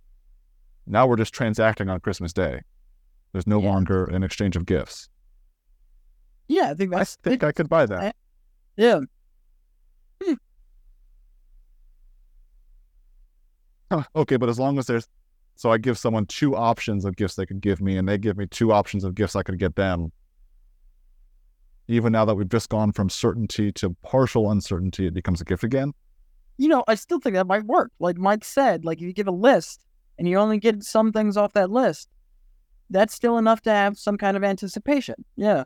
[0.87, 2.61] now we're just transacting on Christmas Day.
[3.33, 3.71] There's no Yeah.
[3.71, 5.09] longer an exchange of gifts.
[6.49, 8.15] Yeah, I think I think I could buy that.
[8.77, 9.01] yeah.
[14.17, 15.09] okay, but as long as there's,
[15.55, 18.37] so I give someone two options of gifts they could give me, and they give
[18.37, 20.13] me two options of gifts I could get them.
[21.89, 25.65] Even now that we've just gone from certainty to partial uncertainty, it becomes a gift
[25.65, 25.93] again.
[26.59, 27.91] You know, I still think that might work.
[27.99, 29.85] Like Mike said, like if you give a list
[30.19, 32.09] and you only get some things off that list,
[32.91, 35.17] that's still enough to have some kind of anticipation.
[35.37, 35.65] Yeah.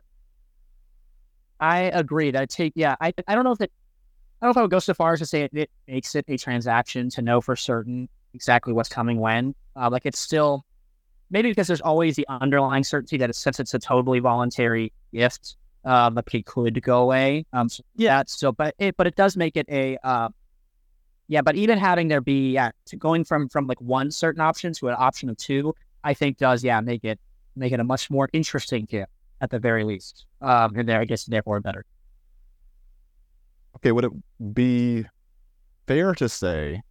[1.60, 2.36] I agreed.
[2.36, 2.96] I take yeah.
[3.00, 3.72] I I don't know if it.
[4.40, 6.14] I don't know if I would go so far as to say it, it makes
[6.14, 9.54] it a transaction to know for certain exactly what's coming when.
[9.74, 10.64] Uh, like it's still
[11.30, 15.56] maybe because there's always the underlying certainty that it's, since it's a totally voluntary gift,
[15.84, 17.46] uh, the pay could go away.
[17.52, 20.28] Um, so yeah, it's still, but it but it does make it a uh,
[21.28, 21.42] yeah.
[21.42, 24.88] But even having there be yeah, to going from from like one certain option to
[24.88, 25.74] an option of two,
[26.04, 27.18] I think does yeah make it
[27.54, 29.10] make it a much more interesting gift
[29.40, 30.26] at the very least.
[30.40, 31.84] Um, and there, I guess therefore better.
[33.76, 34.12] Okay, would it
[34.54, 35.04] be
[35.86, 36.82] fair to say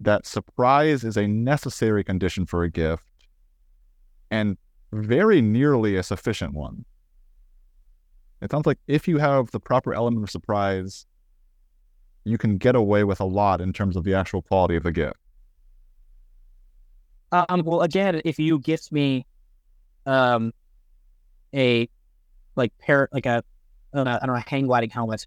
[0.00, 3.04] that surprise is a necessary condition for a gift
[4.30, 4.56] and
[4.92, 6.84] very nearly a sufficient one?
[8.40, 11.06] It sounds like if you have the proper element of surprise,
[12.24, 14.92] you can get away with a lot in terms of the actual quality of the
[14.92, 15.16] gift.
[17.32, 19.26] Um, well, again, if you gift me,
[20.06, 20.52] um,
[21.54, 21.88] a
[22.56, 23.42] like pair, like a,
[23.92, 25.26] I don't know, hang gliding helmet,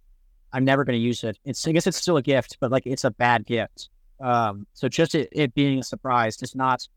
[0.54, 1.38] I'm never going to use it.
[1.44, 3.90] It's, I guess it's still a gift, but like it's a bad gift.
[4.20, 6.88] Um, so just it, it being a surprise is not,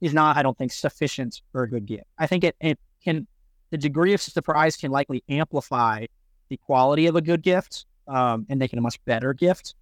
[0.00, 2.04] is not, I don't think, sufficient for a good gift.
[2.18, 3.26] I think it, it can
[3.70, 6.06] the degree of surprise can likely amplify
[6.48, 9.74] the quality of a good gift um, and make it a much better gift,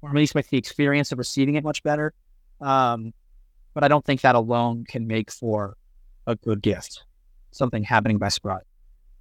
[0.00, 2.14] or at least make the experience of receiving it much better.
[2.60, 3.12] Um,
[3.74, 5.76] but I don't think that alone can make for
[6.26, 7.04] a good gift,
[7.50, 8.64] something happening by surprise.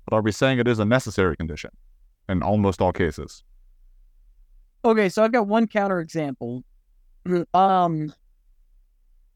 [0.05, 1.71] But are we saying it is a necessary condition
[2.29, 3.43] in almost all cases?
[4.83, 6.63] Okay, so I've got one counter example.
[7.53, 8.13] Um,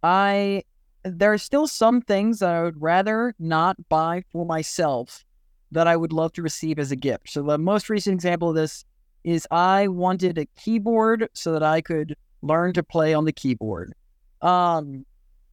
[0.04, 0.64] I
[1.04, 5.24] there are still some things that I would rather not buy for myself
[5.72, 7.30] that I would love to receive as a gift.
[7.30, 8.86] So the most recent example of this
[9.24, 13.94] is I wanted a keyboard so that I could learn to play on the keyboard.
[14.42, 15.06] Um,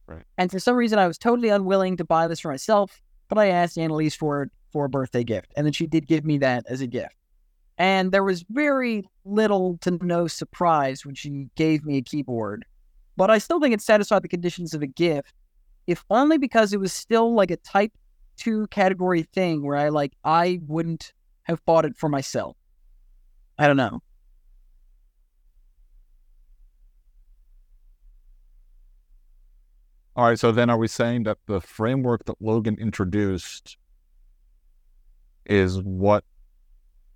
[0.05, 0.23] Right.
[0.37, 3.47] and for some reason I was totally unwilling to buy this for myself, but I
[3.47, 6.65] asked Annalise for it for a birthday gift, and then she did give me that
[6.67, 7.15] as a gift.
[7.77, 12.65] And there was very little to no surprise when she gave me a keyboard.
[13.17, 15.33] But I still think it satisfied the conditions of a gift,
[15.87, 17.91] if only because it was still like a type
[18.37, 21.13] two category thing where I like I wouldn't
[21.43, 22.55] have bought it for myself.
[23.57, 24.01] I don't know.
[30.15, 33.77] All right, so then are we saying that the framework that Logan introduced
[35.45, 36.23] is what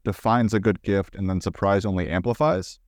[0.07, 2.79] defines a good gift and then surprise only amplifies?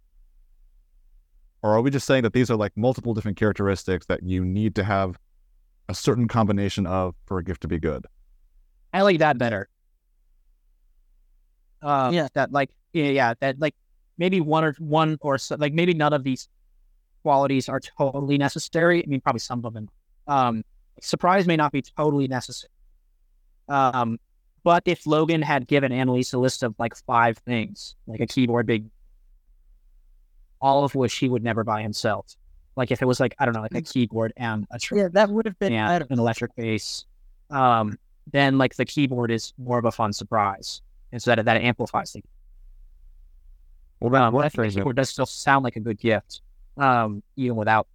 [1.61, 4.73] Or are we just saying that these are like multiple different characteristics that you need
[4.75, 5.19] to have
[5.89, 8.05] a certain combination of for a gift to be good?
[8.93, 9.67] I like that better.
[11.81, 12.29] Um, Yeah.
[12.33, 13.75] that like yeah, yeah, that like
[14.17, 16.47] maybe one or one or so, like maybe none of these
[17.23, 19.03] qualities are totally necessary.
[19.03, 19.89] I mean, probably some of them.
[20.27, 20.63] Um,
[21.01, 22.71] surprise may not be totally necessary.
[23.67, 24.17] Um,
[24.63, 28.65] but if Logan had given Annalise a list of like five things, like a keyboard,
[28.65, 28.85] big,
[30.61, 32.35] all of which he would never buy himself.
[32.75, 35.07] Like if it was like I don't know, like a keyboard and a tr- Yeah,
[35.13, 37.05] that would have been and an electric bass,
[37.49, 37.97] um,
[38.31, 40.81] then like the keyboard is more of a fun surprise,
[41.11, 42.23] and so that that amplifies the.
[43.99, 46.41] Well, then Um, what I think the keyboard does still sound like a good gift,
[46.77, 47.87] um, even without,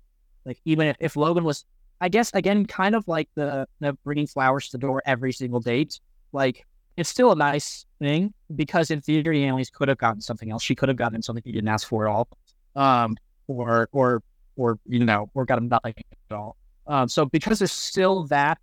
[0.45, 1.65] like even if, if Logan was,
[2.03, 5.61] I guess again, kind of like the the bringing flowers to the door every single
[5.61, 5.99] date,
[6.35, 6.67] like
[6.97, 10.63] it's still a nice thing because in theory, Annalise could have gotten something else.
[10.63, 12.29] She could have gotten something he didn't ask for at all,
[12.77, 13.17] um,
[13.47, 14.23] or or
[14.57, 15.95] or you know, or got him nothing
[16.31, 16.57] at all.
[16.87, 18.59] Um, so because there's still that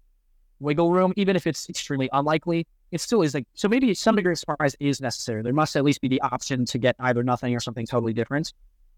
[0.60, 3.68] wiggle room, even if it's extremely unlikely, it still is like so.
[3.68, 5.42] Maybe some degree of surprise is necessary.
[5.42, 8.54] There must at least be the option to get either nothing or something totally different,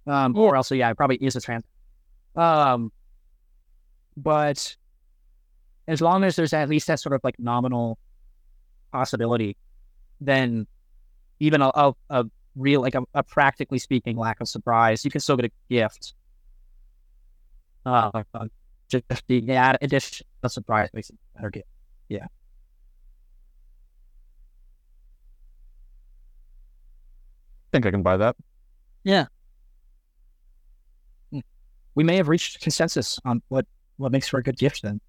[0.08, 1.64] um, or else, yeah, it probably is a trans.
[2.36, 2.92] Um,
[4.18, 4.76] but
[5.88, 7.98] as long as there's at least that sort of like nominal
[8.94, 9.58] possibility,
[10.22, 10.68] then
[11.40, 12.26] even a, a, a
[12.56, 16.14] real like a, a practically speaking lack of surprise, you can still get a gift.
[17.86, 18.48] Uh, uh,
[18.88, 21.68] just the add addition of surprise makes it a better gift.
[22.08, 22.24] Yeah.
[22.24, 22.28] I
[27.72, 28.36] think I can buy that.
[29.04, 29.26] Yeah.
[31.96, 33.66] We may have reached consensus on what
[33.98, 34.82] what makes for a good gift.
[34.82, 35.02] Then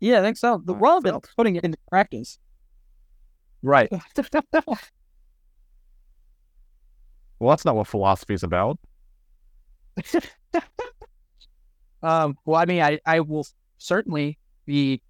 [0.00, 0.62] Yeah, I think so.
[0.64, 2.38] The relevant felt- putting it into practice.
[3.62, 3.90] right.
[7.38, 8.78] Well, that's not what philosophy is about.
[12.02, 12.36] um.
[12.44, 13.46] Well, I mean, I I will
[13.78, 15.00] certainly be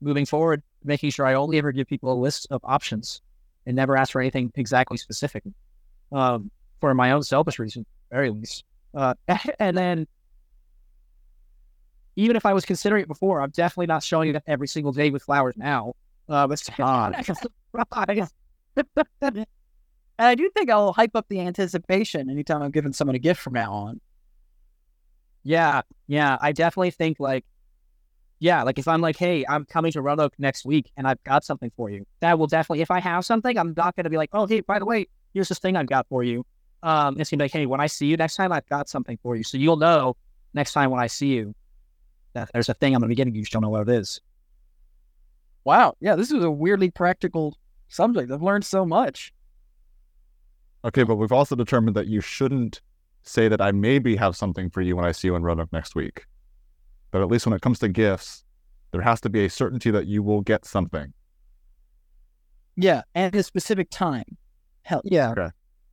[0.00, 3.20] moving forward, making sure I only ever give people a list of options
[3.66, 5.44] and never ask for anything exactly specific.
[6.12, 8.64] Um, for my own selfish reason, very least.
[8.94, 9.12] Uh,
[9.58, 10.06] and then
[12.18, 15.10] even if I was considering it before, I'm definitely not showing up every single day
[15.10, 15.94] with flowers now.
[16.28, 17.14] Uh, but God.
[20.20, 23.40] And I do think I'll hype up the anticipation anytime I'm giving someone a gift
[23.40, 24.00] from now on.
[25.44, 26.36] Yeah, yeah.
[26.40, 27.44] I definitely think like,
[28.40, 31.44] yeah, like if I'm like, hey, I'm coming to Roanoke next week and I've got
[31.44, 34.16] something for you, that will definitely, if I have something, I'm not going to be
[34.16, 36.44] like, oh, hey, by the way, here's this thing I've got for you.
[36.82, 39.20] Um, it's to be like, hey, when I see you next time, I've got something
[39.22, 39.44] for you.
[39.44, 40.16] So you'll know
[40.52, 41.54] next time when I see you
[42.52, 43.38] there's a thing I'm going to be getting you.
[43.38, 44.20] You just don't know what it is.
[45.64, 45.94] Wow.
[46.00, 47.56] Yeah, this is a weirdly practical
[47.88, 48.30] subject.
[48.30, 49.32] I've learned so much.
[50.84, 52.80] Okay, but we've also determined that you shouldn't
[53.22, 55.94] say that I maybe have something for you when I see you in Roanoke next
[55.94, 56.24] week.
[57.10, 58.44] But at least when it comes to gifts,
[58.92, 61.12] there has to be a certainty that you will get something.
[62.76, 64.36] Yeah, and at a specific time.
[64.82, 65.32] Hell Yeah.
[65.32, 65.48] Okay.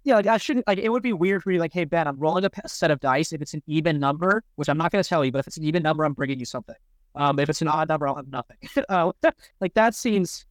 [0.05, 2.17] Yeah, like I shouldn't like it would be weird for you like, hey Ben, I'm
[2.17, 3.33] rolling a set of dice.
[3.33, 5.63] If it's an even number, which I'm not gonna tell you, but if it's an
[5.63, 6.75] even number, I'm bringing you something.
[7.15, 8.57] Um, if it's an odd number, I'll have nothing.
[8.89, 9.11] uh,
[9.61, 10.45] like that seems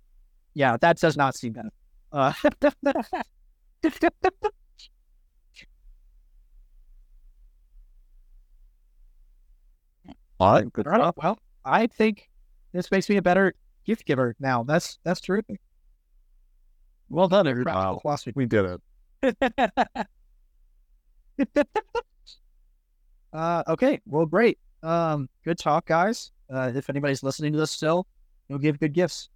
[0.54, 1.68] yeah, that does not seem bad.
[2.12, 2.32] Uh
[10.40, 11.14] All right, good stuff.
[11.16, 12.28] Well, I think
[12.72, 14.64] this makes me a better gift giver now.
[14.64, 15.60] That's that's terrific.
[17.08, 17.76] Well done, everybody.
[17.76, 18.00] Wow.
[18.34, 18.80] We did it.
[23.32, 24.00] uh, okay.
[24.06, 24.58] Well, great.
[24.82, 26.30] Um, good talk, guys.
[26.52, 28.06] Uh, if anybody's listening to this still,
[28.48, 29.28] you'll give good gifts.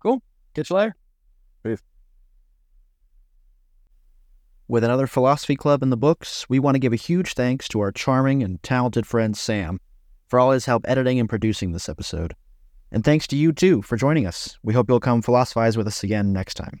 [0.00, 0.22] Cool.
[0.54, 0.96] Catch you later.
[1.62, 1.82] Peace.
[4.68, 7.80] With another philosophy club in the books, we want to give a huge thanks to
[7.80, 9.80] our charming and talented friend Sam
[10.28, 12.34] for all his help editing and producing this episode.
[12.92, 14.58] And thanks to you too for joining us.
[14.62, 16.80] We hope you'll come philosophize with us again next time.